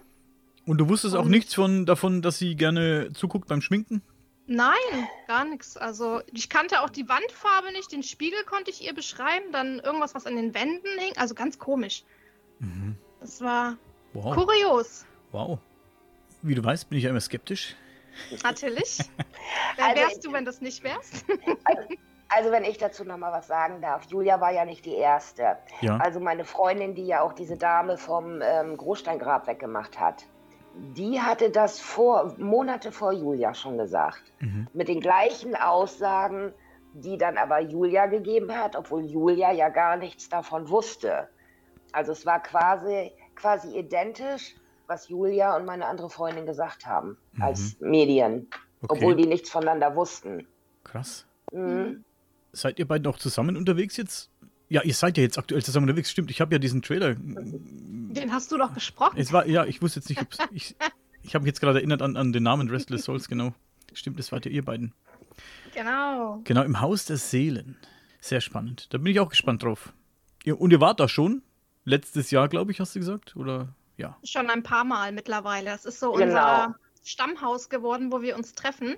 [0.65, 4.01] Und du wusstest auch Und- nichts von, davon, dass sie gerne zuguckt beim Schminken?
[4.47, 5.77] Nein, gar nichts.
[5.77, 10.13] Also ich kannte auch die Wandfarbe nicht, den Spiegel konnte ich ihr beschreiben, dann irgendwas,
[10.15, 11.13] was an den Wänden hing.
[11.17, 12.03] Also ganz komisch.
[12.59, 12.95] Mhm.
[13.19, 13.77] Das war
[14.13, 14.35] Wow.
[14.35, 15.59] kurios, Wow.
[16.41, 17.75] Wie du weißt, bin ich ja immer skeptisch.
[18.43, 18.97] natürlich.
[19.77, 21.23] Wer Also- wärst du, wenn das nicht wärst?
[22.33, 25.57] Also wenn ich dazu noch mal was sagen darf, Julia war ja nicht die Erste.
[25.81, 25.97] Ja.
[25.97, 30.25] Also meine Freundin, die ja auch diese Dame vom ähm, Großsteingrab weggemacht hat,
[30.73, 34.23] die hatte das vor Monate vor Julia schon gesagt.
[34.39, 34.67] Mhm.
[34.71, 36.53] Mit den gleichen Aussagen,
[36.93, 41.27] die dann aber Julia gegeben hat, obwohl Julia ja gar nichts davon wusste.
[41.91, 44.55] Also es war quasi, quasi identisch,
[44.87, 48.49] was Julia und meine andere Freundin gesagt haben als Medien,
[48.83, 48.95] Okay.
[48.97, 50.47] obwohl die nichts voneinander wussten.
[50.85, 51.27] Krass.
[51.51, 52.03] Mhm.
[52.53, 54.29] Seid ihr beiden auch zusammen unterwegs jetzt?
[54.69, 56.11] Ja, ihr seid ja jetzt aktuell zusammen unterwegs.
[56.11, 57.15] Stimmt, ich habe ja diesen Trailer.
[57.17, 59.17] Den hast du doch gesprochen.
[59.17, 60.75] Es war, ja, ich wusste jetzt nicht, ob's, ich,
[61.23, 63.53] ich habe mich jetzt gerade erinnert an, an den Namen Restless Souls, genau.
[63.93, 64.93] Stimmt, das wart ja ihr beiden.
[65.73, 66.41] Genau.
[66.43, 67.77] Genau, im Haus der Seelen.
[68.19, 68.87] Sehr spannend.
[68.93, 69.93] Da bin ich auch gespannt drauf.
[70.43, 71.41] Ihr, und ihr wart da schon?
[71.85, 73.35] Letztes Jahr, glaube ich, hast du gesagt?
[73.35, 74.17] Oder ja.
[74.23, 75.65] Schon ein paar Mal mittlerweile.
[75.71, 76.23] Das ist so Genau.
[76.25, 78.95] unser Stammhaus geworden, wo wir uns treffen.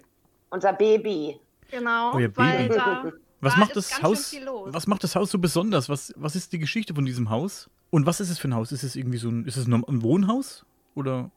[0.49, 1.39] Unser Baby.
[1.71, 2.13] Genau.
[2.15, 2.75] Euer weil Baby.
[2.75, 3.11] da
[3.43, 4.35] Was Da macht das Haus?
[4.65, 5.89] Was macht das Haus so besonders?
[5.89, 7.69] Was, was ist die Geschichte von diesem Haus?
[7.89, 8.71] Und was ist es für ein Haus?
[8.71, 10.65] Ist es irgendwie so ein, ist es ein ein Wohnhaus?
[10.95, 11.31] Oder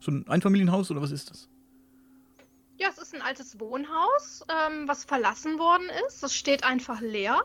[0.00, 1.48] so ein Einfamilienhaus oder was ist das?
[2.78, 6.22] Ja, es ist ein altes Wohnhaus, ähm, was verlassen worden ist.
[6.22, 7.42] Das steht einfach leer.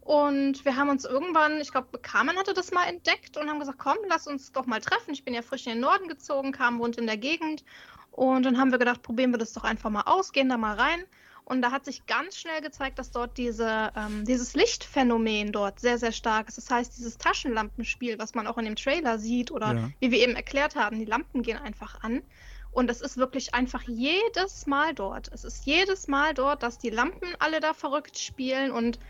[0.00, 3.78] Und wir haben uns irgendwann, ich glaube, Carmen hatte das mal entdeckt und haben gesagt,
[3.78, 5.12] komm, lass uns doch mal treffen.
[5.12, 7.64] Ich bin ja frisch in den Norden gezogen, Carmen wohnt in der Gegend.
[8.12, 10.76] Und dann haben wir gedacht, probieren wir das doch einfach mal aus, gehen da mal
[10.76, 11.04] rein.
[11.50, 15.98] Und da hat sich ganz schnell gezeigt, dass dort diese, ähm, dieses Lichtphänomen dort sehr,
[15.98, 16.58] sehr stark ist.
[16.58, 19.90] Das heißt, dieses Taschenlampenspiel, was man auch in dem Trailer sieht oder Ja.
[19.98, 22.22] wie wir eben erklärt haben, die Lampen gehen einfach an.
[22.70, 25.28] Und es ist wirklich einfach jedes Mal dort.
[25.34, 29.00] Es ist jedes Mal dort, dass die Lampen alle da verrückt spielen und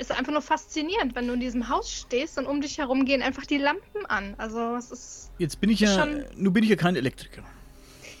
[0.00, 3.04] es ist einfach nur faszinierend, wenn du in diesem Haus stehst und um dich herum
[3.04, 4.34] gehen einfach die Lampen an.
[4.38, 7.44] Also es ist Jetzt bin ich ja, nun bin ich ja kein Elektriker.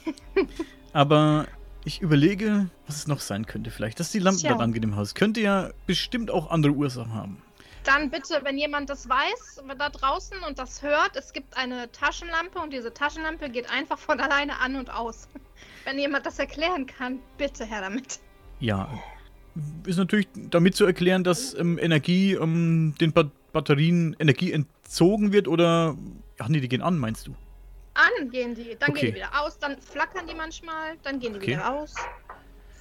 [0.92, 1.48] Aber
[1.84, 4.00] ich überlege, was es noch sein könnte vielleicht.
[4.00, 4.54] Dass die Lampen Tja.
[4.54, 5.14] da angehen im Haus.
[5.14, 7.42] Könnte ja bestimmt auch andere Ursachen haben.
[7.84, 12.58] dann bitte, wenn jemand das weiß, da draußen und das hört, es gibt eine Taschenlampe
[12.58, 15.28] und diese Taschenlampe geht einfach von alleine an und aus.
[15.84, 18.20] Wenn jemand das erklären kann, bitte her damit.
[18.60, 18.88] Ja,
[19.86, 25.46] ist natürlich damit zu erklären, dass ähm, Energie ähm, den ba Batterien Energie entzogen wird
[25.46, 25.96] oder
[26.38, 27.36] ach nee, die gehen an, meinst du?
[27.94, 29.00] An gehen die, dann Okay.
[29.00, 31.52] gehen die wieder aus, dann flackern die manchmal, dann gehen die Okay.
[31.52, 31.94] wieder aus.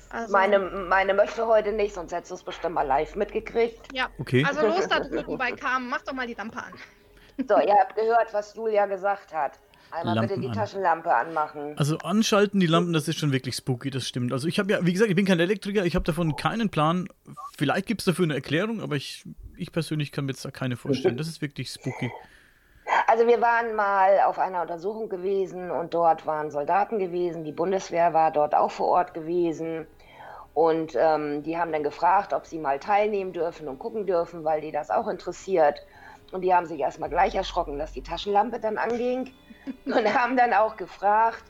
[0.10, 3.94] Also, Meine, meine möchte heute nicht, sonst hättest du es bestimmt mal live mitgekriegt.
[3.94, 4.10] ja.
[4.20, 4.46] Okay.
[4.48, 6.74] Also los da drüben bei Carmen, mach doch mal die Lampe an.
[7.48, 9.60] So, ihr habt gehört, was Julia gesagt hat.
[9.90, 10.54] Einmal Lampen bitte die an.
[10.54, 11.76] Taschenlampe anmachen.
[11.78, 14.32] Also anschalten die Lampen, das ist schon wirklich spooky, das stimmt.
[14.32, 17.08] Also ich habe ja, wie gesagt, ich bin kein Elektriker, ich habe davon keinen Plan.
[17.58, 19.24] Vielleicht gibt es dafür eine Erklärung, aber ich,
[19.58, 21.18] ich persönlich kann mir jetzt da keine vorstellen.
[21.18, 22.12] Das ist wirklich spooky.
[23.08, 27.44] Also wir waren mal auf einer Untersuchung gewesen und dort waren Soldaten gewesen.
[27.44, 29.88] Die Bundeswehr war dort auch vor Ort gewesen.
[30.54, 34.62] Und ähm, die haben dann gefragt, ob sie mal teilnehmen dürfen und gucken dürfen, weil
[34.62, 35.84] die das auch interessiert.
[36.32, 39.32] Und die haben sich erstmal gleich erschrocken, dass die Taschenlampe dann anging.
[39.86, 41.44] Und haben dann auch gefragt,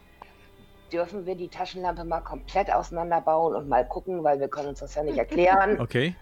[0.91, 4.93] dürfen wir die Taschenlampe mal komplett auseinanderbauen und mal gucken, weil wir können uns das
[4.93, 5.81] ja nicht erklären.
[5.81, 6.15] Okay.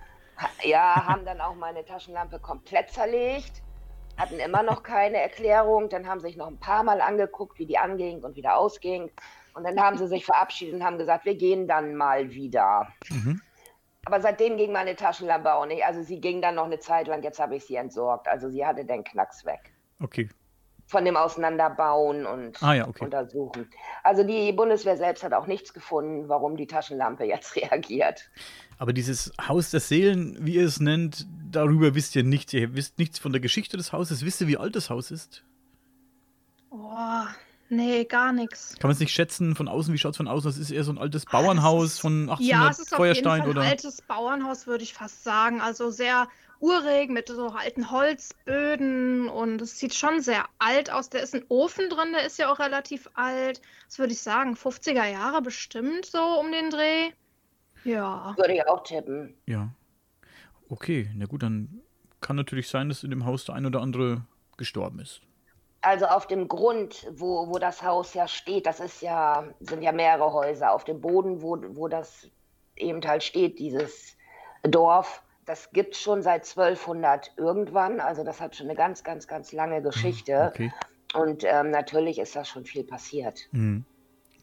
[0.63, 3.61] Ja, haben dann auch meine Taschenlampe komplett zerlegt,
[4.21, 7.65] hatten immer noch keine Erklärung, dann haben sie sich noch ein paar Mal angeguckt, wie
[7.65, 9.09] die anging und wieder ausging.
[9.53, 12.87] Und dann haben sie sich verabschiedet und haben gesagt, wir gehen dann mal wieder.
[13.09, 13.41] Mhm.
[14.05, 15.83] Aber seitdem ging meine Taschenlampe auch nicht.
[15.85, 18.27] Also sie ging dann noch eine Zeit lang, jetzt habe ich sie entsorgt.
[18.27, 19.73] Also sie hatte den Knacks weg.
[19.99, 20.29] Okay.
[20.87, 23.03] Von dem Auseinanderbauen und Ah ja, okay.
[23.03, 23.69] untersuchen.
[24.03, 28.29] Also die Bundeswehr selbst hat auch nichts gefunden, warum die Taschenlampe jetzt reagiert.
[28.81, 32.51] Aber dieses Haus der Seelen, wie ihr es nennt, darüber wisst ihr nichts.
[32.51, 34.25] Ihr wisst nichts von der Geschichte des Hauses.
[34.25, 35.43] Wisst ihr, wie alt das Haus ist?
[36.71, 36.97] Oh,
[37.69, 38.71] nee, gar nichts.
[38.79, 39.93] Kann man es nicht schätzen von außen?
[39.93, 40.49] Wie schaut es von außen?
[40.49, 40.55] aus?
[40.55, 43.41] Das ist eher so ein altes Bauernhaus von 1800 Ja, es ist auf jeden Feuerstein
[43.41, 43.61] Fall oder?
[43.61, 45.61] ein altes Bauernhaus, würde ich fast sagen.
[45.61, 46.27] Also sehr
[46.59, 51.11] urig mit so alten Holzböden und es sieht schon sehr alt aus.
[51.11, 53.61] Da ist ein Ofen drin, der ist ja auch relativ alt.
[53.85, 57.11] Das würde ich sagen, 50er Jahre bestimmt so um den Dreh.
[57.83, 58.33] Ja.
[58.37, 59.35] Würde ich auch tippen.
[59.45, 59.73] Ja.
[60.69, 61.81] Okay, na gut, dann
[62.21, 64.25] kann natürlich sein, dass in dem Haus der ein oder andere
[64.57, 65.21] gestorben ist.
[65.81, 69.91] Also auf dem Grund, wo, wo das Haus ja steht, das ist ja, sind ja
[69.91, 70.71] mehrere Häuser.
[70.71, 72.29] Auf dem Boden, wo, wo das
[72.75, 74.15] eben halt steht, dieses
[74.61, 77.99] Dorf, das gibt es schon seit 1200 irgendwann.
[77.99, 80.51] Also das hat schon eine ganz, ganz, ganz lange Geschichte.
[80.53, 80.71] Okay.
[81.15, 83.41] Und ähm, natürlich ist da schon viel passiert.
[83.51, 83.83] Mhm.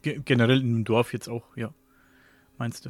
[0.01, 1.73] Ge generell in dem Dorf jetzt auch, ja.
[2.57, 2.89] Meinst du?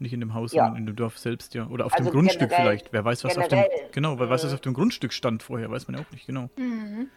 [0.00, 0.64] Nicht in dem Haus, Ja.
[0.64, 1.66] sondern in dem Dorf selbst, ja.
[1.66, 2.92] Oder auf Also dem Grundstück generell- vielleicht.
[2.92, 3.58] Wer weiß, was auf dem.
[3.60, 3.88] generell.
[3.92, 4.54] Genau, wer weiß, was Mhm.
[4.54, 6.48] auf dem Grundstück stand vorher, weiß man ja auch nicht, genau.
[6.56, 7.08] Mhm.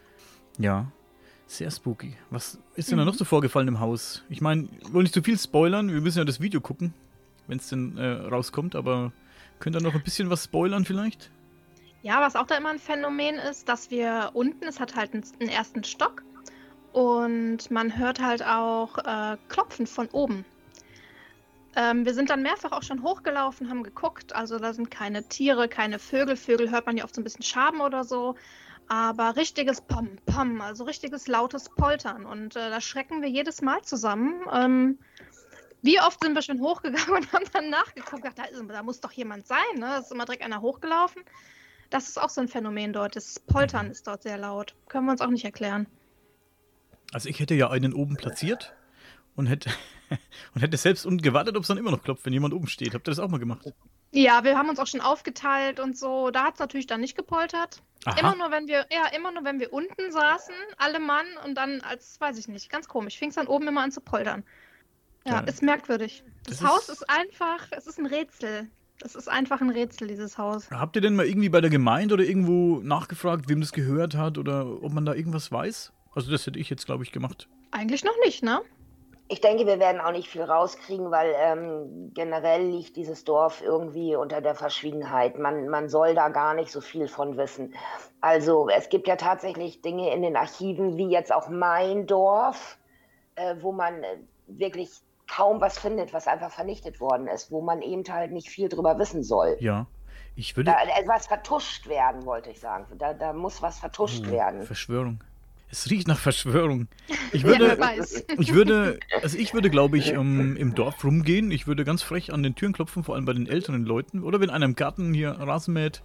[0.58, 0.92] Ja.
[1.46, 2.16] Sehr spooky.
[2.30, 3.10] Was ist denn da Mhm.
[3.10, 4.24] noch so vorgefallen im Haus?
[4.30, 6.94] Ich meine, ich will nicht zu viel spoilern, wir müssen ja das Video gucken,
[7.48, 9.12] wenn es denn äh, rauskommt, aber
[9.60, 11.30] könnt ihr noch ein bisschen was spoilern vielleicht?
[12.04, 15.24] Ja, was auch da immer ein Phänomen ist, dass wir unten, es hat halt einen,
[15.40, 16.24] einen ersten Stock
[16.94, 20.46] und man hört halt auch äh, Klopfen von oben.
[21.76, 25.70] Ähm, wir sind dann mehrfach auch schon hochgelaufen, haben geguckt, also da sind keine Tiere,
[25.70, 26.36] keine Vögel.
[26.36, 28.36] Vögel hört man ja oft so ein bisschen Schaben oder so,
[28.88, 33.82] aber richtiges Pom, Pom, also richtiges lautes Poltern und äh, da schrecken wir jedes Mal
[33.84, 34.42] zusammen.
[34.52, 35.00] Ähm,
[35.82, 39.00] wie oft sind wir schon hochgegangen und haben dann nachgeguckt, gedacht, da, ist, da muss
[39.00, 39.82] doch jemand sein, ne?
[39.82, 41.24] Da ist immer direkt einer hochgelaufen.
[41.90, 43.16] Das ist auch so ein Phänomen dort.
[43.16, 44.76] Das Poltern ist dort sehr laut.
[44.88, 45.88] Können wir uns auch nicht erklären.
[47.12, 48.74] Also ich hätte ja einen oben platziert
[49.36, 49.70] und hätte,
[50.56, 52.94] und hätte selbst unten gewartet, ob es dann immer noch klopft, wenn jemand oben steht.
[52.94, 53.66] Habt ihr das auch mal gemacht?
[54.12, 56.32] Ja, wir haben uns auch schon aufgeteilt und so.
[56.32, 57.82] Da hat es natürlich dann nicht gepoltert.
[58.06, 58.36] Immer Aha.
[58.36, 62.20] nur, wenn wir, ja, immer nur, wenn wir unten saßen, alle Mann und dann als,
[62.20, 64.44] weiß ich nicht, ganz komisch, fing es dann oben immer an zu poltern.
[65.26, 65.40] Ja, Ja.
[65.42, 66.24] ist merkwürdig.
[66.46, 68.70] Das, Das Haus ist- ist einfach, es ist ein Rätsel.
[69.04, 70.70] Es ist einfach ein Rätsel, dieses Haus.
[70.70, 74.38] Habt ihr denn mal irgendwie bei der Gemeinde oder irgendwo nachgefragt, wem das gehört hat
[74.38, 75.92] oder ob man da irgendwas weiß?
[76.14, 77.48] Also das hätte ich jetzt, glaube ich, gemacht.
[77.72, 78.62] Eigentlich noch nicht, ne?
[79.32, 84.14] Ich denke, wir werden auch nicht viel rauskriegen, weil ähm, generell liegt dieses Dorf irgendwie
[84.14, 85.40] unter der Verschwiegenheit.
[85.40, 87.74] Man, man soll da gar nicht so viel von wissen.
[88.20, 92.78] Also es gibt ja tatsächlich Dinge in den Archiven, wie jetzt auch mein Dorf,
[93.36, 94.18] äh, wo man äh,
[94.48, 94.92] wirklich
[95.30, 99.00] kaum was findet, was einfach vernichtet worden ist, wo man eben halt nicht viel drüber
[99.00, 99.56] wissen soll.
[99.62, 99.88] Ja.
[100.36, 100.72] Ich würde.
[100.72, 102.86] Da, äh, was vertuscht werden, wollte ich sagen.
[102.98, 104.64] Da, da muss was vertuscht Oh, werden.
[104.64, 105.24] Verschwörung.
[105.72, 106.88] Es riecht nach Verschwörung.
[107.32, 108.26] Ich Ja, würde, weiß.
[108.40, 111.50] ich würde, also ich würde, glaube ich, ähm, im Dorf rumgehen.
[111.50, 114.22] Ich würde ganz frech an den Türen klopfen, vor allem bei den älteren Leuten.
[114.22, 116.02] Oder wenn einer im Garten hier Rasen mäht,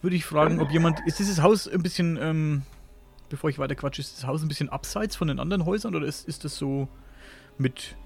[0.00, 2.62] würde ich fragen, ob jemand, ist dieses Haus ein bisschen, ähm,
[3.28, 6.06] bevor ich weiter quatsche, ist das Haus ein bisschen abseits von den anderen Häusern oder
[6.06, 6.88] ist, ist das so
[7.58, 7.96] mit,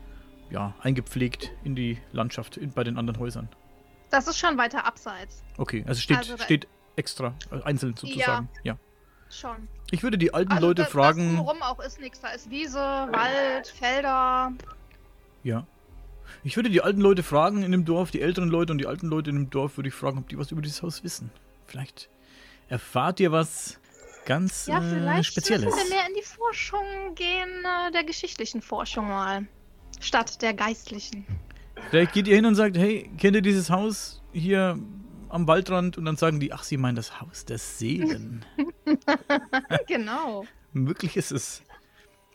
[0.51, 3.49] ja, eingepflegt in die Landschaft in, bei den anderen Häusern?
[4.11, 5.43] Das ist schon weiter abseits.
[5.59, 8.49] Okay, also steht, Also steht extra, äh, einzeln sozusagen.
[8.63, 8.79] Ja.
[9.29, 9.69] Schon.
[9.95, 11.37] Ich würde die alten Also Leute das, fragen.
[11.37, 12.21] Drumherum auch ist nichts.
[12.21, 14.53] Da ist Wiese, Wald, Felder.
[15.45, 15.67] Ja.
[16.43, 19.07] Ich würde die alten Leute fragen in dem Dorf, die älteren Leute und die alten
[19.07, 21.31] Leute in dem Dorf, würde ich fragen, ob die was über dieses Haus wissen.
[21.67, 22.09] Vielleicht
[22.69, 23.79] erfahrt ihr was
[24.25, 25.65] ganz Ja, äh, vielleicht Spezielles.
[25.67, 29.47] müssen wir mehr in die Forschung gehen, äh, der geschichtlichen Forschung mal.
[30.01, 31.25] Statt der geistlichen.
[31.91, 34.77] Vielleicht geht ihr hin und sagt, hey, kennt ihr dieses Haus hier
[35.29, 35.97] am Waldrand?
[35.99, 38.45] Und dann sagen die, ach, sie meinen das Haus der Seelen.
[39.87, 40.45] genau.
[40.73, 41.63] Möglich ist es.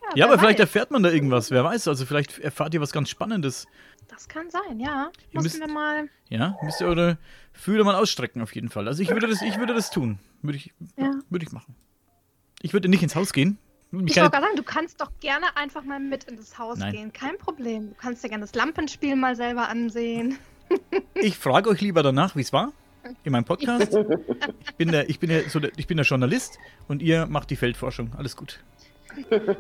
[0.02, 0.66] Ja, wer aber vielleicht weiß.
[0.68, 1.52] erfährt man da irgendwas.
[1.52, 3.68] Wer weiß, also vielleicht erfahrt ihr was ganz Spannendes.
[4.08, 5.12] Das kann sein, ja.
[5.32, 6.10] Ihr Müssen müsst- wir mal.
[6.30, 7.18] Ja, müsst ihr eure
[7.54, 8.88] Fühler mal ausstrecken auf jeden Fall.
[8.88, 10.20] Also ich würde das, ich würde das tun.
[10.42, 11.12] Würde ich, Ja.
[11.30, 11.76] würde ich machen.
[12.62, 13.58] Ich würde nicht ins Haus gehen.
[13.92, 16.94] Ich wollte gerade sagen, du kannst doch gerne einfach mal mit in das Haus Nein.
[16.94, 17.14] gehen.
[17.14, 17.90] Kein Problem.
[17.90, 20.38] Du kannst dir gerne das Lampenspiel mal selber ansehen.
[21.16, 22.72] Ich frage euch lieber danach, wie es war
[23.24, 23.96] in meinem Podcast.
[24.68, 27.50] Ich bin der, ich bin der, so der, ich bin der Journalist und ihr macht
[27.50, 28.12] die Feldforschung.
[28.18, 28.60] Alles gut.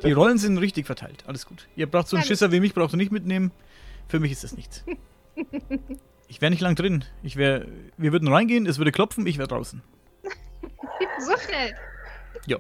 [0.03, 1.23] Die Rollen sind richtig verteilt.
[1.27, 1.67] Alles gut.
[1.75, 2.25] Ihr braucht so einen.
[2.25, 3.51] Schisser wie mich, braucht ihr nicht mitnehmen.
[4.07, 4.83] Für mich ist das nichts.
[6.27, 7.03] Ich wäre nicht lang drin.
[7.23, 7.65] Ich wär,
[7.97, 9.81] wir würden reingehen, es würde klopfen, ich wäre draußen.
[11.19, 11.75] So schnell.
[12.47, 12.57] Ja.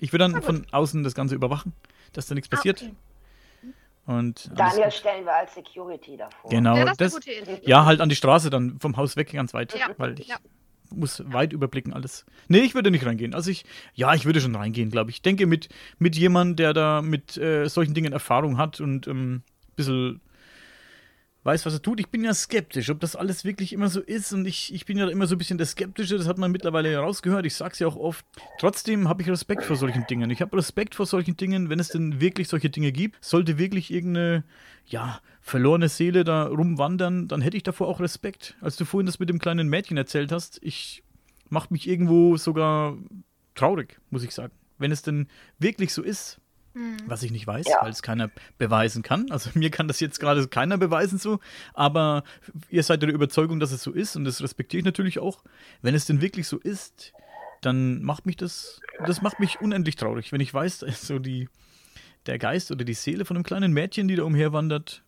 [0.00, 1.72] Ich würde dann von außen das Ganze überwachen,
[2.12, 2.82] dass da nichts Ah, passiert.
[2.82, 2.92] okay.
[4.06, 6.50] Und Daniel stellen wir als Security davor.
[6.50, 7.68] Genau, Ja, das das, ist eine gute Idee.
[7.68, 10.36] ja, halt an die Straße dann vom Haus weg, ganz weit, Ja, weil ich ja.
[10.94, 12.26] muss weit überblicken alles.
[12.48, 13.34] Nee, ich würde nicht reingehen.
[13.34, 13.64] Also ich,
[13.94, 15.16] ja, ich würde schon reingehen, glaube ich.
[15.16, 19.36] Ich denke mit, mit jemandem, der da mit äh, solchen Dingen Erfahrung hat und ähm,
[19.36, 19.42] ein
[19.76, 20.20] bisschen
[21.44, 22.00] weiß, was er tut.
[22.00, 24.96] Ich bin ja skeptisch, ob das alles wirklich immer so ist und ich, ich bin
[24.96, 27.44] ja immer so ein bisschen der Skeptische, das hat man mittlerweile herausgehört.
[27.46, 28.24] Ich sag's ja auch oft.
[28.58, 30.30] Trotzdem habe ich Respekt vor solchen Dingen.
[30.30, 33.22] Ich habe Respekt vor solchen Dingen, wenn es denn wirklich solche Dinge gibt.
[33.22, 34.44] Sollte wirklich irgendeine,
[34.86, 38.56] ja, verlorene Seele da rumwandern, dann hätte ich davor auch Respekt.
[38.62, 41.02] Als du vorhin das mit dem kleinen Mädchen erzählt hast, ich
[41.50, 42.96] macht mich irgendwo sogar
[43.54, 44.52] traurig, muss ich sagen.
[44.78, 45.28] Wenn es denn
[45.58, 46.40] wirklich so ist.
[47.06, 47.78] Was ich nicht weiß, Ja.
[47.82, 49.30] weil es keiner beweisen kann.
[49.30, 51.38] Also mir kann das jetzt gerade keiner beweisen so,
[51.72, 52.24] aber
[52.68, 55.44] ihr seid der Überzeugung, dass es so ist und das respektiere ich natürlich auch.
[55.82, 57.12] Wenn es denn wirklich so ist,
[57.60, 61.18] dann macht mich das, das macht mich unendlich traurig, wenn ich weiß, da ist so
[61.18, 61.48] die,
[62.26, 65.02] der Geist oder die Seele von einem kleinen Mädchen, die da umherwandert.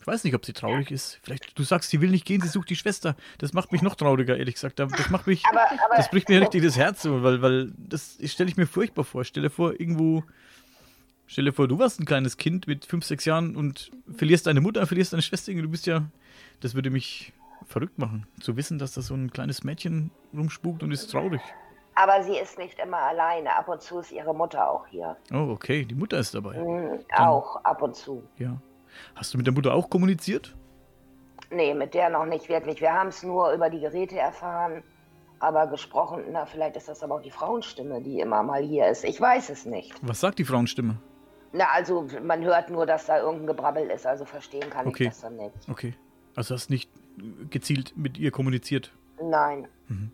[0.00, 1.20] Ich weiß nicht, ob sie traurig ist.
[1.22, 3.16] Vielleicht, du sagst, sie will nicht gehen, sie sucht die Schwester.
[3.36, 4.78] Das macht mich noch trauriger, ehrlich gesagt.
[4.78, 8.16] Das macht mich, aber, aber, das bricht mir richtig das Herz so, weil, weil das
[8.24, 9.24] stelle ich mir furchtbar vor.
[9.24, 10.24] Stelle vor, irgendwo,
[11.32, 14.86] stelle vor, du warst ein kleines Kind mit fünf, sechs Jahren und verlierst deine Mutter,
[14.86, 15.52] verlierst deine Schwester.
[15.52, 16.04] Du bist ja,
[16.60, 17.32] das würde mich
[17.66, 21.40] verrückt machen, zu wissen, dass da so ein kleines Mädchen rumspukt und ist traurig.
[21.94, 23.56] Aber sie ist nicht immer alleine.
[23.56, 25.16] Ab und zu ist ihre Mutter auch hier.
[25.32, 25.84] Oh, okay.
[25.84, 26.58] Die Mutter ist dabei.
[26.58, 28.22] Mhm, auch, ab und zu.
[28.38, 28.56] Ja.
[29.14, 30.56] Hast du mit der Mutter auch kommuniziert?
[31.50, 32.80] Nee, mit der noch nicht wirklich.
[32.80, 34.82] Wir haben es nur über die Geräte erfahren.
[35.40, 39.04] Aber gesprochen, na, vielleicht ist das aber auch die Frauenstimme, die immer mal hier ist.
[39.04, 39.92] Ich weiß es nicht.
[40.02, 40.96] Was sagt die Frauenstimme?
[41.52, 45.04] Na, also man hört nur, dass da irgendein Gebrabbel ist, also verstehen kann okay.
[45.04, 45.54] ich das dann nicht.
[45.68, 45.94] Okay.
[46.36, 46.90] Also hast nicht
[47.50, 48.92] gezielt mit ihr kommuniziert?
[49.20, 49.66] Nein.
[49.88, 50.12] Mhm.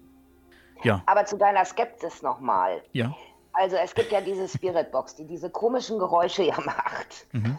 [0.83, 1.03] Ja.
[1.07, 2.83] Aber zu deiner Skepsis nochmal.
[2.93, 3.15] Ja.
[3.53, 7.27] Also es gibt ja diese Spiritbox, die diese komischen Geräusche ja macht.
[7.33, 7.59] Mhm.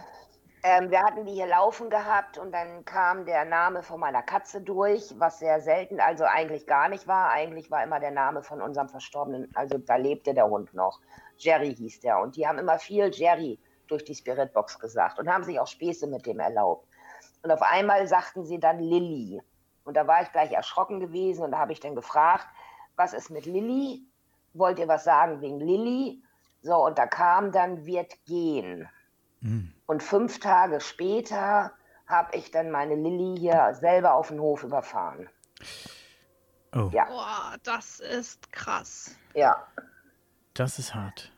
[0.64, 4.60] Ähm, wir hatten die hier laufen gehabt und dann kam der Name von meiner Katze
[4.60, 7.30] durch, was sehr selten, also eigentlich gar nicht war.
[7.30, 11.00] Eigentlich war immer der Name von unserem Verstorbenen, also da lebte der Hund noch.
[11.38, 12.20] Jerry hieß der.
[12.20, 16.08] Und die haben immer viel Jerry durch die Spiritbox gesagt und haben sich auch Späße
[16.08, 16.88] mit dem erlaubt.
[17.44, 19.42] Und auf einmal sagten sie dann Lilly.
[19.84, 22.46] Und da war ich gleich erschrocken gewesen und da habe ich dann gefragt,
[22.96, 24.04] was ist mit Lilly?
[24.54, 26.22] Wollt ihr was sagen wegen Lilly?
[26.62, 28.90] So, und da kam dann, wird gehen.
[29.42, 29.74] Mhm.
[29.86, 31.72] Und fünf Tage später
[32.08, 35.30] habe ich dann meine Lilly hier selber auf den Hof überfahren.
[36.76, 36.90] Oh.
[36.92, 37.06] Ja.
[37.06, 39.16] Boah, das ist krass.
[39.34, 39.66] Ja.
[40.54, 41.32] Das ist hart.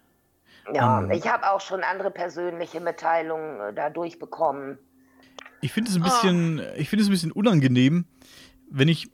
[0.74, 4.78] Ja, um, ich habe auch schon andere persönliche Mitteilungen äh, dadurch bekommen.
[5.62, 6.64] Ich finde es ein bisschen, oh.
[6.78, 8.06] ich finde es ein bisschen unangenehm,
[8.70, 9.10] wenn ich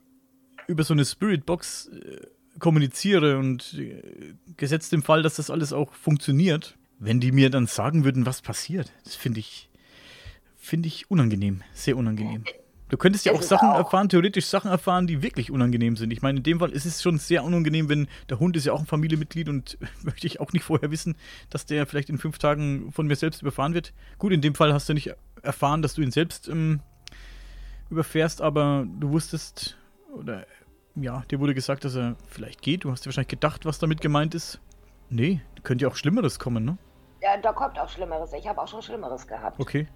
[0.68, 2.28] über so eine Spirit-Box äh,
[2.60, 7.68] kommuniziere und äh, gesetzt im Fall, dass das alles auch funktioniert, wenn die mir dann
[7.68, 9.70] sagen würden, was passiert, das finde ich,
[10.56, 12.44] finde ich unangenehm, sehr unangenehm.
[12.90, 13.78] Du könntest ja auch Sachen auch.
[13.78, 16.12] erfahren, theoretisch Sachen erfahren, die wirklich unangenehm sind.
[16.12, 18.74] Ich meine, in dem Fall ist es schon sehr unangenehm, wenn der Hund ist ja
[18.74, 21.16] auch ein Familienmitglied und möchte ich auch nicht vorher wissen,
[21.50, 23.94] dass der vielleicht in fünf Tagen von mir selbst überfahren wird.
[24.20, 26.82] Gut, in dem Fall hast du nicht erfahren, dass du ihn selbst ähm,
[27.90, 29.78] überfährst, aber du wusstest,
[30.14, 30.46] oder
[30.96, 32.84] ja, dir wurde gesagt, dass er vielleicht geht.
[32.84, 34.60] Du hast dir wahrscheinlich gedacht, was damit gemeint ist.
[35.10, 36.78] Nee, könnte ja auch Schlimmeres kommen, ne?
[37.22, 38.32] Ja, da kommt auch Schlimmeres.
[38.34, 39.60] Ich habe auch schon Schlimmeres gehabt.
[39.60, 39.88] Okay.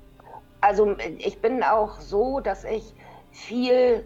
[0.62, 2.94] Also ich bin auch so, dass ich
[3.32, 4.06] viel,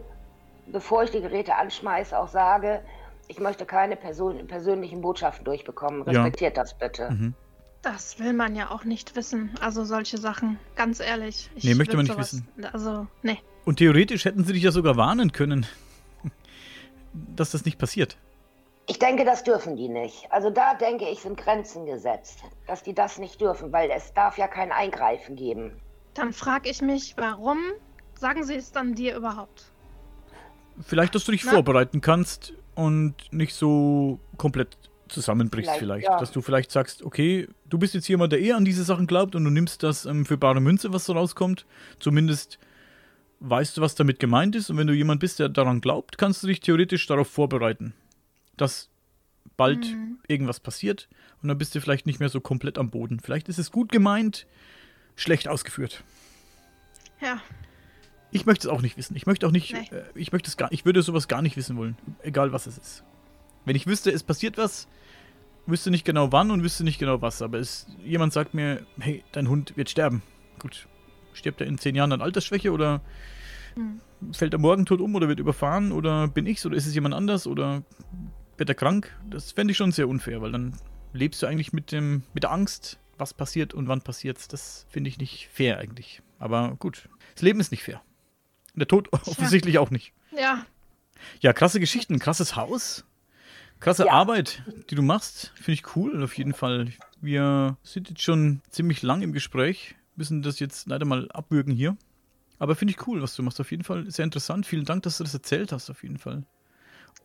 [0.67, 2.81] bevor ich die Geräte anschmeiße, auch sage,
[3.27, 6.03] ich möchte keine Person, persönlichen Botschaften durchbekommen.
[6.03, 6.63] Respektiert ja.
[6.63, 7.09] das bitte.
[7.11, 7.33] Mhm.
[7.81, 9.51] Das will man ja auch nicht wissen.
[9.59, 11.49] Also solche Sachen, ganz ehrlich.
[11.55, 12.47] Ich nee, möchte man nicht sowas, wissen.
[12.71, 13.39] Also, nee.
[13.65, 15.65] Und theoretisch hätten sie dich ja sogar warnen können,
[17.13, 18.17] dass das nicht passiert.
[18.85, 20.29] Ich denke, das dürfen die nicht.
[20.29, 24.37] Also da denke ich, sind Grenzen gesetzt, dass die das nicht dürfen, weil es darf
[24.37, 25.73] ja kein Eingreifen geben.
[26.13, 27.59] Dann frage ich mich, warum
[28.13, 29.71] sagen sie es dann dir überhaupt?
[30.81, 31.51] Vielleicht, dass du dich Na?
[31.51, 34.77] vorbereiten kannst und nicht so komplett
[35.09, 36.05] zusammenbrichst vielleicht.
[36.05, 36.07] vielleicht.
[36.07, 36.19] Ja.
[36.19, 39.35] Dass du vielleicht sagst, okay, du bist jetzt jemand, der eher an diese Sachen glaubt
[39.35, 41.65] und du nimmst das ähm, für bare Münze, was so rauskommt.
[41.99, 42.59] Zumindest
[43.39, 44.69] weißt du, was damit gemeint ist.
[44.69, 47.93] Und wenn du jemand bist, der daran glaubt, kannst du dich theoretisch darauf vorbereiten,
[48.57, 48.89] dass
[49.57, 50.17] bald mhm.
[50.27, 51.09] irgendwas passiert
[51.41, 53.19] und dann bist du vielleicht nicht mehr so komplett am Boden.
[53.19, 54.47] Vielleicht ist es gut gemeint,
[55.15, 56.03] schlecht ausgeführt.
[57.21, 57.41] Ja.
[58.31, 59.15] Ich möchte es auch nicht wissen.
[59.15, 59.95] Ich möchte auch nicht, nee.
[59.95, 62.77] äh, ich möchte es gar, ich würde sowas gar nicht wissen wollen, egal was es
[62.77, 63.03] ist.
[63.65, 64.87] Wenn ich wüsste, es passiert was,
[65.65, 69.23] wüsste nicht genau wann und wüsste nicht genau was, aber es, jemand sagt mir, hey,
[69.31, 70.21] dein Hund wird sterben.
[70.59, 70.87] Gut,
[71.33, 73.01] stirbt er in zehn Jahren an Altersschwäche oder
[73.75, 74.01] hm.
[74.33, 77.13] fällt er morgen tot um oder wird überfahren oder bin ich's oder ist es jemand
[77.13, 77.83] anders oder
[78.57, 79.15] wird er krank?
[79.29, 80.75] Das fände ich schon sehr unfair, weil dann
[81.13, 84.47] lebst du eigentlich mit dem, mit der Angst, was passiert und wann passiert's.
[84.47, 86.21] Das finde ich nicht fair eigentlich.
[86.39, 88.01] Aber gut, das Leben ist nicht fair.
[88.75, 90.13] Der Tod offensichtlich auch nicht.
[90.35, 90.65] Ja.
[91.39, 93.05] Ja, krasse Geschichten, krasses Haus.
[93.79, 94.13] Krasse ja.
[94.13, 96.91] Arbeit, die du machst, finde ich cool auf jeden Fall.
[97.21, 101.97] Wir sind jetzt schon ziemlich lang im Gespräch, müssen das jetzt leider mal abwürgen hier.
[102.59, 104.09] Aber finde ich cool, was du machst, auf jeden Fall.
[104.09, 104.65] Sehr interessant.
[104.65, 106.43] Vielen Dank, dass du das erzählt hast, auf jeden Fall.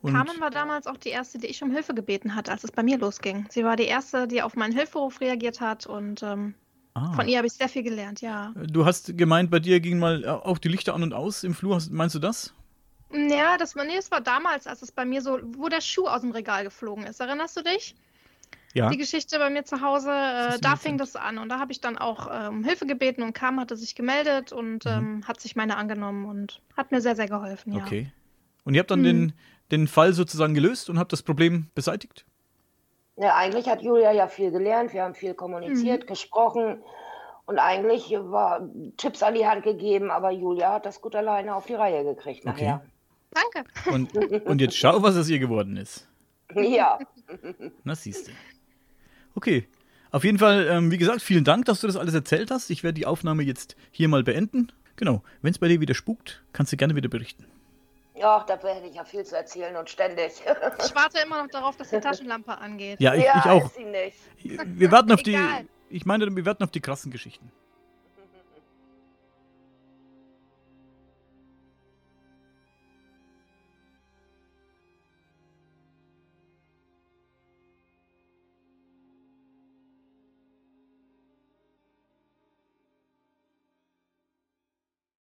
[0.00, 2.70] Und Carmen war damals auch die erste, die ich um Hilfe gebeten hat, als es
[2.70, 3.46] bei mir losging.
[3.50, 6.54] Sie war die erste, die auf meinen Hilferuf reagiert hat und ähm,
[6.94, 7.12] ah.
[7.14, 8.52] von ihr habe ich sehr viel gelernt, ja.
[8.54, 11.82] Du hast gemeint, bei dir gingen mal auch die Lichter an und aus im Flur.
[11.90, 12.54] Meinst du das?
[13.12, 16.06] Ja, das war, nee, das war damals, als es bei mir so, wo der Schuh
[16.06, 17.20] aus dem Regal geflogen ist.
[17.20, 17.96] Erinnerst du dich?
[18.74, 18.90] Ja.
[18.90, 21.80] Die Geschichte bei mir zu Hause, äh, da fing das an und da habe ich
[21.80, 24.90] dann auch äh, um Hilfe gebeten und kam, hatte sich gemeldet und mhm.
[24.90, 27.82] ähm, hat sich meine angenommen und hat mir sehr, sehr geholfen, ja.
[27.82, 28.12] Okay.
[28.64, 29.04] Und ihr habt dann mhm.
[29.04, 29.32] den,
[29.70, 32.24] den Fall sozusagen gelöst und habt das Problem beseitigt?
[33.16, 34.92] Ja, eigentlich hat Julia ja viel gelernt.
[34.92, 36.06] Wir haben viel kommuniziert, Mhm.
[36.06, 36.82] gesprochen
[37.46, 41.66] und eigentlich war Tipps an die Hand gegeben, aber Julia hat das gut alleine auf
[41.66, 42.50] die Reihe gekriegt Okay.
[42.50, 42.82] nachher.
[43.32, 43.70] Danke.
[43.90, 44.14] Und,
[44.46, 46.06] und jetzt schau, was aus ihr geworden ist.
[46.54, 46.98] Ja,
[47.84, 48.32] Na, siehst du.
[49.34, 49.68] Okay.
[50.10, 52.70] Auf jeden Fall, ähm, wie gesagt, vielen Dank, dass du das alles erzählt hast.
[52.70, 54.72] Ich werde die Aufnahme jetzt hier mal beenden.
[54.96, 55.22] Genau.
[55.42, 57.44] Wenn es bei dir wieder spukt, kannst du gerne wieder berichten.
[58.18, 60.32] Ja, dafür hätte ich ja viel zu erzählen und ständig.
[60.84, 63.00] Ich warte immer noch darauf, dass die Taschenlampe angeht.
[63.00, 63.64] Ja, ich, ja, ich auch.
[63.66, 64.16] ist sie nicht.
[64.64, 65.34] Wir warten auf die.
[65.34, 65.66] Egal.
[65.90, 67.50] Ich meine, wir warten auf die krassen Geschichten.